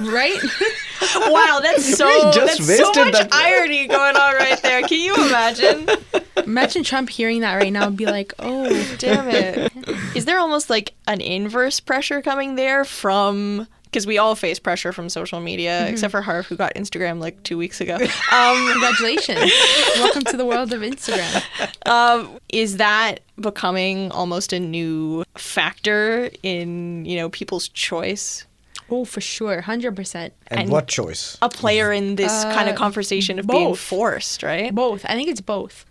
right? 0.00 0.38
wow, 1.16 1.60
that's 1.62 1.94
so 1.94 2.08
just 2.32 2.66
that's 2.66 2.78
so 2.78 3.04
much 3.04 3.12
that. 3.12 3.28
irony 3.30 3.86
going 3.86 4.16
on 4.16 4.34
right 4.36 4.58
there. 4.62 4.80
Can 4.88 4.98
you 4.98 5.14
imagine? 5.26 5.90
Imagine 6.38 6.84
Trump 6.84 7.10
hearing 7.10 7.42
that 7.42 7.56
right 7.56 7.70
now 7.70 7.88
and 7.88 7.98
be 7.98 8.06
like, 8.06 8.32
"Oh, 8.38 8.70
damn 8.96 9.28
it." 9.28 9.70
Is 10.16 10.24
there 10.24 10.38
almost 10.38 10.70
like 10.70 10.94
an 11.06 11.20
inverse 11.20 11.80
pressure 11.80 12.22
coming 12.22 12.54
there 12.54 12.82
from 12.82 13.66
because 13.92 14.06
we 14.06 14.16
all 14.16 14.34
face 14.34 14.58
pressure 14.58 14.90
from 14.90 15.10
social 15.10 15.38
media, 15.38 15.82
mm-hmm. 15.82 15.92
except 15.92 16.10
for 16.10 16.22
Harv, 16.22 16.46
who 16.46 16.56
got 16.56 16.74
Instagram 16.74 17.20
like 17.20 17.42
two 17.42 17.58
weeks 17.58 17.80
ago. 17.80 17.98
Um, 18.32 18.72
Congratulations! 18.72 19.52
Welcome 19.96 20.22
to 20.24 20.36
the 20.38 20.46
world 20.46 20.72
of 20.72 20.80
Instagram. 20.80 21.42
Um, 21.86 22.38
is 22.48 22.78
that 22.78 23.20
becoming 23.38 24.10
almost 24.10 24.54
a 24.54 24.60
new 24.60 25.24
factor 25.36 26.30
in 26.42 27.04
you 27.04 27.16
know 27.16 27.28
people's 27.28 27.68
choice? 27.68 28.46
Oh, 28.88 29.04
for 29.04 29.20
sure, 29.20 29.60
hundred 29.60 29.94
percent. 29.96 30.32
And, 30.46 30.70
what 30.70 30.88
choice? 30.88 31.36
A 31.42 31.50
player 31.50 31.92
in 31.92 32.16
this 32.16 32.32
uh, 32.32 32.54
kind 32.54 32.70
of 32.70 32.76
conversation 32.76 33.38
of 33.38 33.46
both. 33.46 33.56
being 33.56 33.74
forced, 33.74 34.42
right? 34.42 34.74
Both. 34.74 35.04
I 35.04 35.14
think 35.14 35.28
it's 35.28 35.42
both, 35.42 35.84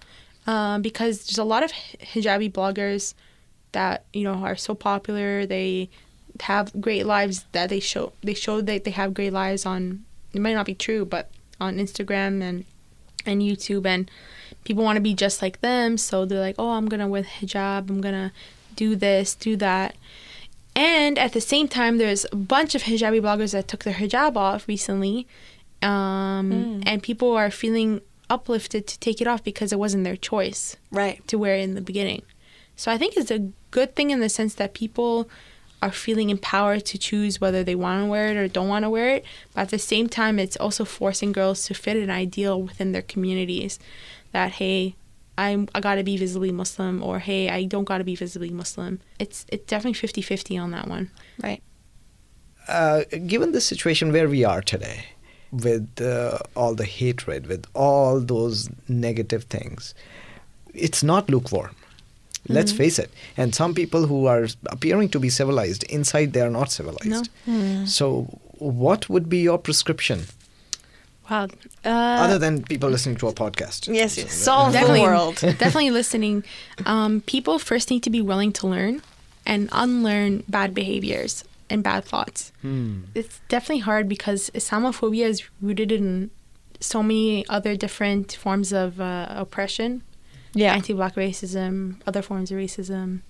um, 0.48 0.82
because 0.82 1.26
there's 1.26 1.38
a 1.38 1.44
lot 1.44 1.64
of 1.64 1.72
hijabi 1.72 2.52
bloggers 2.52 3.14
that 3.74 4.06
you 4.14 4.24
know 4.24 4.34
are 4.34 4.56
so 4.56 4.74
popular. 4.74 5.46
They 5.46 5.90
have 6.41 6.80
great 6.80 7.06
lives 7.06 7.46
that 7.52 7.70
they 7.70 7.80
show 7.80 8.13
they 8.22 8.34
show 8.34 8.62
that 8.62 8.84
they 8.84 8.91
have 8.91 9.13
great 9.13 9.34
lives 9.34 9.65
on 9.65 10.04
it 10.34 10.39
might 10.39 10.54
not 10.54 10.65
be 10.65 10.76
true 10.76 11.06
but 11.06 11.30
on 11.60 11.78
Instagram 11.78 12.41
and 12.41 12.65
and 13.26 13.41
YouTube 13.41 13.86
and 13.86 14.10
people 14.63 14.84
want 14.84 14.98
to 14.98 15.02
be 15.02 15.13
just 15.13 15.41
like 15.41 15.62
them 15.62 15.98
so 15.98 16.26
they're 16.26 16.39
like 16.39 16.56
oh 16.58 16.72
I'm 16.72 16.88
gonna 16.88 17.08
wear 17.08 17.24
hijab 17.24 17.89
I'm 17.89 18.02
gonna 18.02 18.32
do 18.76 18.96
this 18.96 19.36
do 19.36 19.56
that. 19.58 19.96
And 20.74 21.20
at 21.20 21.34
the 21.34 21.41
same 21.41 21.67
time 21.67 21.98
there's 21.98 22.26
a 22.32 22.36
bunch 22.36 22.76
of 22.76 22.84
hijabi 22.84 23.22
bloggers 23.22 23.52
that 23.52 23.67
took 23.67 23.84
their 23.84 23.96
hijab 23.96 24.38
off 24.38 24.67
recently 24.67 25.28
um, 25.82 26.52
mm. 26.52 26.84
and 26.86 27.04
people 27.04 27.36
are 27.36 27.52
feeling 27.52 28.02
uplifted 28.30 28.88
to 28.88 29.00
take 29.00 29.20
it 29.20 29.28
off 29.28 29.44
because 29.44 29.74
it 29.74 29.80
wasn't 29.80 30.04
their 30.04 30.15
choice 30.15 30.78
right. 30.89 31.26
to 31.28 31.38
wear 31.38 31.56
it 31.56 31.62
in 31.62 31.76
the 31.76 31.82
beginning. 31.82 32.24
So 32.76 32.91
I 32.91 32.98
think 32.98 33.17
it's 33.17 33.32
a 33.32 33.52
good 33.72 33.96
thing 33.96 34.10
in 34.10 34.22
the 34.22 34.30
sense 34.30 34.56
that 34.56 34.74
people 34.74 35.30
are 35.82 35.91
feeling 35.91 36.30
empowered 36.30 36.86
to 36.86 36.98
choose 36.98 37.41
whether 37.41 37.63
they 37.63 37.76
want 37.76 38.04
to 38.04 38.08
wear 38.08 38.28
it 38.28 38.38
or 38.38 38.48
don't 38.48 38.67
want 38.67 38.84
to 38.84 38.89
wear 38.89 39.15
it. 39.15 39.26
But 39.54 39.62
at 39.62 39.70
the 39.70 39.80
same 39.80 40.08
time, 40.08 40.39
it's 40.39 40.58
also 40.58 40.86
forcing 40.86 41.32
girls 41.32 41.65
to 41.65 41.74
fit 41.74 41.98
an 41.98 42.10
ideal 42.10 42.62
within 42.62 42.91
their 42.91 43.02
communities 43.02 43.80
that, 44.32 44.54
hey, 44.54 44.96
I'm, 45.38 45.67
I 45.74 45.80
gotta 45.80 46.04
be 46.04 46.17
visibly 46.17 46.52
Muslim 46.52 47.02
or 47.02 47.20
hey, 47.20 47.50
I 47.50 47.63
don't 47.63 47.86
gotta 47.86 48.04
be 48.04 48.15
visibly 48.15 48.52
Muslim. 48.52 49.00
It's, 49.17 49.46
it's 49.50 49.65
definitely 49.65 49.94
50 49.94 50.22
50 50.22 50.58
on 50.58 50.72
that 50.72 50.88
one. 50.88 51.10
Right. 51.41 51.63
Uh, 52.67 53.04
given 53.26 53.52
the 53.52 53.62
situation 53.62 54.12
where 54.12 54.30
we 54.30 54.44
are 54.44 54.62
today, 54.62 55.06
with 55.52 56.02
uh, 56.02 56.39
all 56.56 56.76
the 56.76 56.86
hatred, 56.86 57.48
with 57.48 57.65
all 57.74 58.20
those 58.20 58.70
negative 58.88 59.44
things, 59.46 59.94
it's 60.74 61.04
not 61.04 61.30
lukewarm. 61.30 61.76
Let's 62.47 62.73
Mhm. 62.73 62.77
face 62.77 62.97
it. 62.99 63.10
And 63.38 63.54
some 63.54 63.73
people 63.73 64.08
who 64.08 64.25
are 64.25 64.47
appearing 64.67 65.10
to 65.10 65.19
be 65.19 65.30
civilized, 65.30 65.84
inside 65.84 66.34
they 66.34 66.41
are 66.41 66.49
not 66.49 66.71
civilized. 66.71 67.30
No. 67.45 67.86
So, 67.86 68.39
what 68.58 69.10
would 69.10 69.30
be 69.30 69.39
your 69.39 69.58
prescription 69.60 70.25
Wow. 71.30 71.47
Uh, 71.86 71.89
other 72.25 72.38
than 72.38 72.63
people 72.63 72.89
listening 72.89 73.15
to 73.17 73.27
a 73.27 73.34
podcast? 73.34 73.88
Yes, 73.93 74.17
yes. 74.17 74.34
solve 74.34 74.73
definitely, 74.73 74.99
the 74.99 75.06
world. 75.06 75.36
definitely 75.41 75.91
listening. 75.91 76.43
Um, 76.86 77.21
people 77.21 77.58
first 77.58 77.89
need 77.89 78.04
to 78.04 78.10
be 78.10 78.21
willing 78.21 78.51
to 78.54 78.67
learn 78.67 79.01
and 79.45 79.69
unlearn 79.71 80.43
bad 80.49 80.73
behaviors 80.73 81.45
and 81.69 81.84
bad 81.84 82.04
thoughts. 82.04 82.51
Hmm. 82.62 83.04
It's 83.15 83.39
definitely 83.47 83.80
hard 83.80 84.10
because 84.10 84.49
Islamophobia 84.54 85.25
is 85.25 85.43
rooted 85.62 85.89
in 85.91 86.32
so 86.82 87.01
many 87.01 87.47
other 87.47 87.77
different 87.77 88.34
forms 88.34 88.73
of 88.73 88.99
uh, 88.99 89.27
oppression. 89.30 90.01
Yeah. 90.54 90.74
Anti-black 90.74 91.16
racism, 91.16 91.96
other 92.06 92.22
forms 92.22 92.52
of 92.52 92.58
racism, 92.58 93.22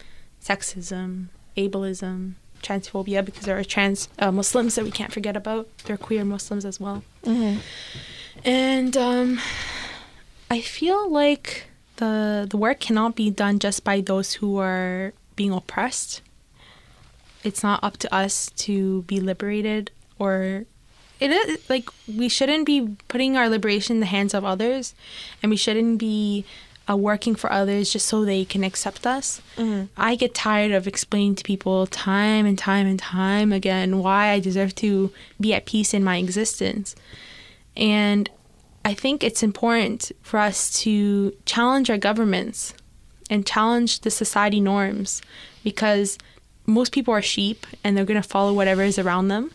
sexism, 0.44 1.28
ableism, 1.56 2.34
transphobia 2.64 3.24
because 3.24 3.44
there 3.46 3.58
are 3.58 3.64
trans 3.64 4.08
uh, 4.20 4.32
Muslims 4.32 4.76
that 4.76 4.86
we 4.86 4.92
can't 4.92 5.12
forget 5.12 5.36
about. 5.38 5.68
There 5.86 5.94
are 5.94 5.98
queer 5.98 6.26
Muslims 6.26 6.66
as 6.66 6.80
well. 6.80 7.04
Mhm. 7.24 7.60
And 8.44 8.98
um, 8.98 9.40
I 10.50 10.62
feel 10.62 11.10
like 11.12 11.66
the 11.98 12.48
the 12.50 12.58
work 12.58 12.80
cannot 12.80 13.16
be 13.16 13.30
done 13.30 13.60
just 13.60 13.84
by 13.84 14.02
those 14.02 14.34
who 14.34 14.58
are 14.58 15.14
being 15.36 15.52
oppressed. 15.52 16.22
It's 17.44 17.64
not 17.64 17.84
up 17.84 17.98
to 17.98 18.14
us 18.14 18.50
to 18.66 19.02
be 19.04 19.20
liberated 19.20 19.92
or 20.20 20.66
it 21.20 21.32
is 21.32 21.70
like 21.70 21.90
we 22.08 22.30
shouldn't 22.30 22.66
be 22.66 22.96
putting 23.08 23.38
our 23.38 23.50
liberation 23.50 23.98
in 23.98 24.00
the 24.00 24.06
hands 24.08 24.34
of 24.34 24.44
others 24.46 24.94
and 25.42 25.50
we 25.50 25.56
shouldn't 25.58 25.98
be 26.00 26.46
uh, 26.92 26.96
working 26.96 27.36
for 27.36 27.52
others 27.52 27.92
just 27.92 28.08
so 28.08 28.26
they 28.26 28.44
can 28.46 28.64
accept 28.64 29.08
us. 29.08 29.42
I 29.98 30.16
get 30.16 30.34
tired 30.34 30.72
of 30.72 30.88
explaining 30.88 31.36
to 31.36 31.44
people 31.44 31.88
time 31.88 32.46
and 32.46 32.58
time 32.58 32.88
and 32.88 33.00
time 33.00 33.52
again 33.52 34.00
why 34.00 34.30
I 34.30 34.40
deserve 34.40 34.76
to 34.76 35.12
be 35.40 35.54
at 35.54 35.66
peace 35.66 35.94
in 35.94 36.04
my 36.04 36.18
existence. 36.18 36.96
And 37.78 38.30
I 38.84 38.94
think 38.94 39.24
it's 39.24 39.44
important 39.44 40.12
for 40.22 40.40
us 40.40 40.72
to 40.82 41.34
challenge 41.46 41.90
our 41.90 41.98
governments 41.98 42.74
and 43.30 43.46
challenge 43.46 44.02
the 44.02 44.12
society 44.12 44.60
norms 44.60 45.22
because 45.64 46.18
most 46.66 46.92
people 46.92 47.14
are 47.14 47.22
sheep 47.22 47.66
and 47.84 47.96
they're 47.96 48.06
going 48.06 48.22
to 48.22 48.28
follow 48.28 48.54
whatever 48.54 48.82
is 48.82 49.00
around 49.00 49.28
them. 49.30 49.52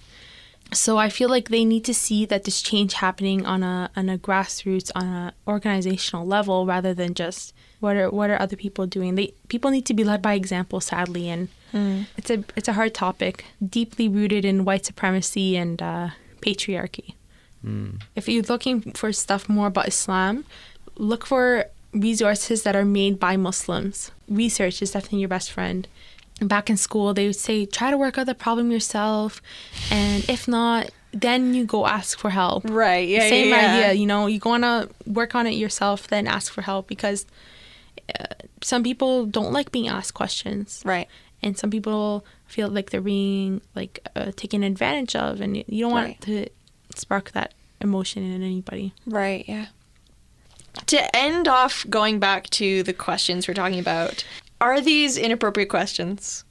So 0.73 0.99
I 0.99 1.09
feel 1.09 1.29
like 1.29 1.49
they 1.49 1.65
need 1.65 1.85
to 1.85 1.95
see 1.95 2.27
that 2.27 2.45
this 2.45 2.61
change 2.61 2.95
happening 2.95 3.47
on 3.47 3.63
a 3.63 3.91
on 3.97 4.09
a 4.09 4.19
grassroots 4.19 4.91
on 4.95 5.05
a 5.05 5.33
organizational 5.47 6.27
level 6.27 6.67
rather 6.67 6.93
than 6.93 7.15
just 7.15 7.55
what 7.81 7.97
are 7.97 8.11
what 8.11 8.31
are 8.31 8.41
other 8.41 8.57
people 8.57 8.87
doing. 8.87 9.15
They 9.15 9.33
people 9.49 9.71
need 9.71 9.87
to 9.87 9.95
be 9.95 10.05
led 10.05 10.21
by 10.23 10.35
example 10.35 10.81
sadly 10.81 11.29
and 11.29 11.49
it's 12.17 12.31
a 12.31 12.45
it's 12.57 12.69
a 12.69 12.73
hard 12.73 12.95
topic 12.95 13.45
deeply 13.67 14.09
rooted 14.09 14.45
in 14.45 14.65
white 14.65 14.85
supremacy 14.87 15.57
and 15.57 15.81
uh, 15.81 16.09
patriarchy. 16.41 17.15
If 18.15 18.29
you're 18.29 18.43
looking 18.45 18.93
for 18.93 19.13
stuff 19.13 19.49
more 19.49 19.67
about 19.69 19.89
Islam, 19.89 20.45
look 20.97 21.27
for 21.27 21.67
resources 21.93 22.63
that 22.63 22.77
are 22.77 22.85
made 22.85 23.19
by 23.19 23.37
Muslims. 23.37 24.11
Research 24.29 24.83
is 24.83 24.93
definitely 24.93 25.21
your 25.21 25.29
best 25.29 25.51
friend. 25.51 25.89
Back 26.41 26.69
in 26.69 26.77
school, 26.77 27.15
they 27.15 27.27
would 27.27 27.37
say, 27.37 27.65
try 27.65 27.91
to 27.91 27.97
work 27.97 28.19
out 28.19 28.27
the 28.27 28.35
problem 28.35 28.71
yourself. 28.71 29.41
And 29.91 30.29
if 30.29 30.47
not, 30.47 30.91
then 31.13 31.55
you 31.55 31.65
go 31.65 31.87
ask 31.87 32.19
for 32.19 32.29
help. 32.31 32.65
Right. 32.69 33.09
Yeah. 33.09 33.21
Same 33.29 33.49
yeah, 33.49 33.79
yeah. 33.79 33.87
idea. 33.89 33.93
You 34.01 34.07
know, 34.07 34.27
you 34.27 34.39
want 34.45 34.65
to 34.65 34.91
work 35.07 35.35
on 35.35 35.47
it 35.47 35.55
yourself, 35.55 36.09
then 36.09 36.27
ask 36.27 36.53
for 36.53 36.61
help 36.63 36.89
because 36.89 37.25
uh, 38.21 38.27
some 38.63 38.83
people 38.83 39.25
don't 39.25 39.53
like 39.53 39.73
being 39.73 39.89
asked 39.89 40.13
questions. 40.15 40.83
Right. 40.85 41.09
And 41.43 41.57
some 41.57 41.71
people 41.71 42.25
feel 42.47 42.69
like 42.69 42.91
they're 42.91 43.01
being 43.01 43.61
like 43.75 44.07
uh, 44.15 44.33
taken 44.37 44.63
advantage 44.63 45.17
of, 45.17 45.41
and 45.41 45.57
you 45.57 45.81
don't 45.85 45.93
want 45.93 46.07
Right. 46.07 46.21
to 46.23 46.47
spark 46.95 47.31
that 47.33 47.55
emotion 47.81 48.23
in 48.23 48.43
anybody. 48.43 48.93
Right, 49.07 49.45
yeah. 49.49 49.67
To 50.87 51.17
end 51.17 51.49
off 51.49 51.87
going 51.89 52.19
back 52.19 52.49
to 52.51 52.83
the 52.83 52.93
questions 52.93 53.49
we're 53.49 53.55
talking 53.55 53.79
about, 53.79 54.25
are 54.61 54.81
these 54.81 55.17
inappropriate 55.17 55.69
questions? 55.69 56.45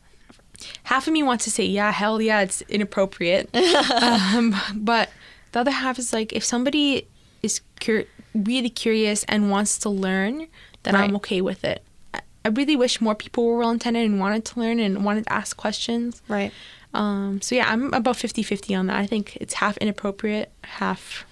Half 0.84 1.08
of 1.08 1.14
me 1.14 1.22
wants 1.24 1.44
to 1.46 1.52
say, 1.52 1.66
yeah, 1.66 1.92
hell 1.92 2.22
yeah, 2.22 2.42
it's 2.42 2.62
inappropriate. 2.64 3.50
um, 4.02 4.56
but 4.74 5.10
the 5.52 5.60
other 5.60 5.72
half 5.72 6.00
is 6.00 6.14
like, 6.14 6.32
if 6.34 6.44
somebody 6.44 7.08
is 7.44 7.62
cur- 7.82 8.06
really 8.34 8.70
curious 8.70 9.24
and 9.26 9.50
wants 9.52 9.78
to 9.80 9.90
learn, 9.90 10.48
then 10.84 10.96
I'm 10.96 11.16
okay 11.18 11.42
with 11.42 11.64
it. 11.64 11.84
I- 12.14 12.22
I 12.46 12.50
really 12.50 12.76
wish 12.76 13.02
more 13.02 13.16
people 13.16 13.44
were 13.48 13.58
well 13.58 13.72
intended 13.72 14.06
and 14.06 14.20
wanted 14.20 14.46
to 14.46 14.60
learn 14.60 14.80
and 14.80 15.04
wanted 15.04 15.26
to 15.26 15.34
ask 15.34 15.58
questions. 15.58 16.22
Right. 16.28 16.52
Um, 16.94 17.42
so 17.42 17.56
yeah, 17.56 17.66
I'm 17.68 17.92
about 17.94 18.18
50 18.18 18.44
50 18.44 18.76
on 18.76 18.86
that. 18.88 18.98
I 18.98 19.08
think 19.08 19.36
it's 19.38 19.56
half 19.56 19.78
inappropriate, 19.78 20.52
half. 20.64 21.26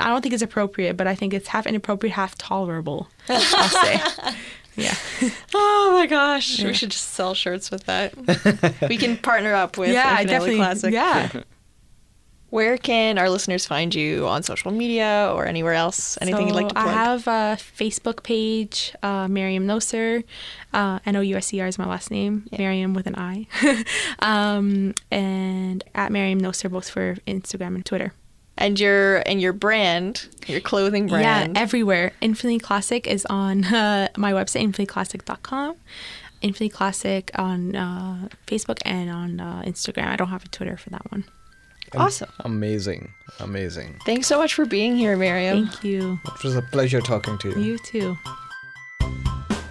I 0.00 0.08
don't 0.08 0.20
think 0.20 0.34
it's 0.34 0.42
appropriate, 0.42 0.96
but 0.96 1.06
I 1.06 1.14
think 1.14 1.32
it's 1.32 1.46
half 1.48 1.64
inappropriate, 1.64 2.14
half 2.16 2.36
tolerable. 2.36 3.08
I'll 3.28 3.68
say. 3.68 4.00
Yeah. 4.76 4.94
Oh 5.54 5.90
my 5.92 6.06
gosh, 6.06 6.58
Yeah. 6.58 6.66
we 6.68 6.74
should 6.74 6.90
just 6.90 7.10
sell 7.10 7.34
shirts 7.34 7.70
with 7.70 7.84
that. 7.84 8.14
we 8.88 8.96
can 8.96 9.16
partner 9.18 9.52
up 9.54 9.76
with 9.78 9.90
Yeah, 9.90 10.20
Infinitely 10.20 10.26
definitely. 10.26 10.56
Classic. 10.56 10.92
Yeah. 10.94 11.42
Where 12.50 12.76
can 12.76 13.16
our 13.18 13.30
listeners 13.30 13.64
find 13.64 13.94
you 13.94 14.26
on 14.26 14.42
social 14.42 14.72
media 14.72 15.30
or 15.34 15.46
anywhere 15.46 15.72
else? 15.72 16.18
Anything 16.20 16.48
you'd 16.48 16.54
like 16.54 16.68
to 16.68 16.74
So 16.74 16.82
plug? 16.82 16.94
I 16.94 17.04
have 17.04 17.26
a 17.26 17.56
Facebook 17.58 18.22
page, 18.22 18.94
uh, 19.02 19.26
Mariam 19.26 19.66
Nouser. 19.66 20.22
Uh, 20.74 20.98
N 21.06 21.16
O 21.16 21.22
U 21.22 21.36
S 21.36 21.52
E 21.54 21.60
R 21.62 21.66
is 21.66 21.78
my 21.78 21.86
last 21.86 22.10
name. 22.10 22.46
Mariam 22.58 22.92
with 22.92 23.06
an 23.06 23.14
I. 23.16 23.46
um, 24.18 24.92
and 25.10 25.82
at 25.94 26.12
Mariam 26.12 26.40
Nouser 26.42 26.70
both 26.70 26.90
for 26.90 27.14
Instagram 27.26 27.74
and 27.74 27.86
Twitter. 27.86 28.12
And 28.58 28.78
your 28.78 29.18
and 29.26 29.40
your 29.40 29.52
brand, 29.52 30.28
your 30.46 30.60
clothing 30.60 31.08
brand. 31.08 31.56
Yeah, 31.56 31.60
everywhere. 31.60 32.12
Infinitely 32.20 32.58
Classic 32.60 33.06
is 33.06 33.26
on 33.26 33.64
uh, 33.64 34.08
my 34.16 34.32
website, 34.32 34.66
infinityclassic.com. 34.68 35.76
Infinity 36.42 36.68
Classic 36.70 37.30
on 37.36 37.74
uh, 37.76 38.28
Facebook 38.46 38.78
and 38.84 39.10
on 39.10 39.40
uh, 39.40 39.62
Instagram. 39.64 40.08
I 40.08 40.16
don't 40.16 40.28
have 40.28 40.44
a 40.44 40.48
Twitter 40.48 40.76
for 40.76 40.90
that 40.90 41.10
one. 41.10 41.24
Awesome. 41.94 42.30
Amazing. 42.40 43.12
Amazing. 43.38 43.98
Thanks 44.06 44.26
so 44.26 44.38
much 44.38 44.54
for 44.54 44.64
being 44.64 44.96
here, 44.96 45.16
Mariam. 45.16 45.68
Thank 45.68 45.84
you. 45.84 46.18
It 46.24 46.44
was 46.44 46.56
a 46.56 46.62
pleasure 46.62 47.00
talking 47.00 47.38
to 47.38 47.50
you. 47.50 47.60
You 47.60 47.78
too. 47.78 48.18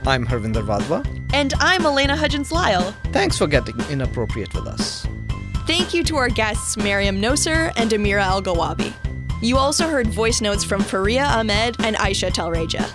I'm 0.06 0.26
Harvinder 0.26 0.64
Vadva. 0.66 1.06
And 1.34 1.54
I'm 1.60 1.86
Elena 1.86 2.16
Hudgens 2.16 2.52
Lyle. 2.52 2.94
Thanks 3.12 3.38
for 3.38 3.48
getting 3.48 3.80
inappropriate 3.90 4.54
with 4.54 4.68
us. 4.68 5.01
Thank 5.68 5.94
you 5.94 6.04
to 6.06 6.18
our 6.18 6.30
guests 6.30 6.76
Mariam 6.76 7.22
Nouser 7.22 7.72
and 7.76 7.92
Amira 7.92 8.24
Elghawaby. 8.24 8.94
You 9.42 9.58
also 9.58 9.88
heard 9.88 10.08
voice 10.08 10.42
notes 10.42 10.64
from 10.64 10.82
Faria 10.82 11.24
Ahmed 11.24 11.78
and 11.84 11.96
Aisha 11.98 12.32
Telreja. 12.32 12.90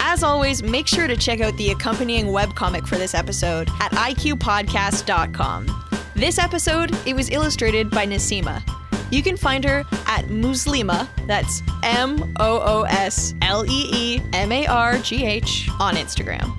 As 0.00 0.22
always, 0.22 0.62
make 0.62 0.86
sure 0.86 1.06
to 1.06 1.16
check 1.16 1.40
out 1.40 1.56
the 1.56 1.70
accompanying 1.70 2.26
webcomic 2.26 2.86
for 2.86 2.96
this 2.96 3.14
episode 3.14 3.68
at 3.80 3.90
iqpodcast.com. 3.92 5.84
This 6.14 6.38
episode, 6.38 6.96
it 7.06 7.14
was 7.14 7.30
illustrated 7.30 7.90
by 7.90 8.06
Nasima. 8.06 8.62
You 9.10 9.22
can 9.22 9.36
find 9.36 9.64
her 9.64 9.80
at 10.06 10.26
Muslima, 10.26 11.08
that's 11.26 11.62
M 11.82 12.34
O 12.38 12.60
O 12.60 12.82
S 12.82 13.34
L 13.42 13.64
E 13.66 13.90
E 13.92 14.20
M 14.32 14.52
A 14.52 14.66
R 14.66 14.98
G 14.98 15.24
H, 15.24 15.68
on 15.80 15.94
Instagram. 15.96 16.56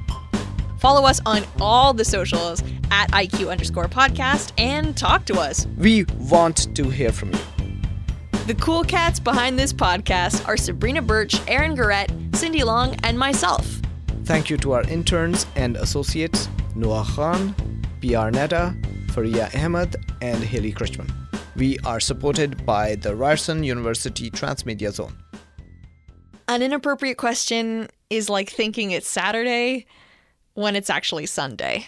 Follow 0.79 1.07
us 1.07 1.19
on 1.25 1.43
all 1.59 1.93
the 1.93 2.05
socials 2.05 2.61
at 2.95 3.11
IQ 3.11 3.51
underscore 3.51 3.89
podcast 3.89 4.53
and 4.57 4.95
talk 4.95 5.25
to 5.25 5.33
us. 5.37 5.67
We 5.77 6.05
want 6.17 6.73
to 6.75 6.89
hear 6.89 7.11
from 7.11 7.33
you. 7.33 7.39
The 8.47 8.55
cool 8.55 8.83
cats 8.83 9.19
behind 9.19 9.59
this 9.59 9.73
podcast 9.73 10.47
are 10.47 10.55
Sabrina 10.55 11.01
Birch, 11.01 11.35
Aaron 11.49 11.75
Garrett, 11.75 12.09
Cindy 12.33 12.63
Long, 12.63 12.95
and 13.03 13.19
myself. 13.19 13.81
Thank 14.23 14.49
you 14.49 14.57
to 14.57 14.71
our 14.71 14.83
interns 14.83 15.45
and 15.57 15.75
associates 15.75 16.47
Noah 16.73 17.05
Khan, 17.05 17.53
PR 17.99 18.29
Netta, 18.29 18.73
Faria 19.11 19.49
Ahmed, 19.53 19.97
and 20.21 20.41
Haley 20.41 20.71
Krishman. 20.71 21.11
We 21.57 21.77
are 21.79 21.99
supported 21.99 22.65
by 22.65 22.95
the 22.95 23.13
Ryerson 23.13 23.63
University 23.63 24.31
Transmedia 24.31 24.91
Zone. 24.91 25.17
An 26.47 26.61
inappropriate 26.61 27.17
question 27.17 27.89
is 28.09 28.29
like 28.29 28.49
thinking 28.49 28.91
it's 28.91 29.07
Saturday 29.07 29.85
when 30.53 30.75
it's 30.75 30.89
actually 30.89 31.25
Sunday. 31.25 31.87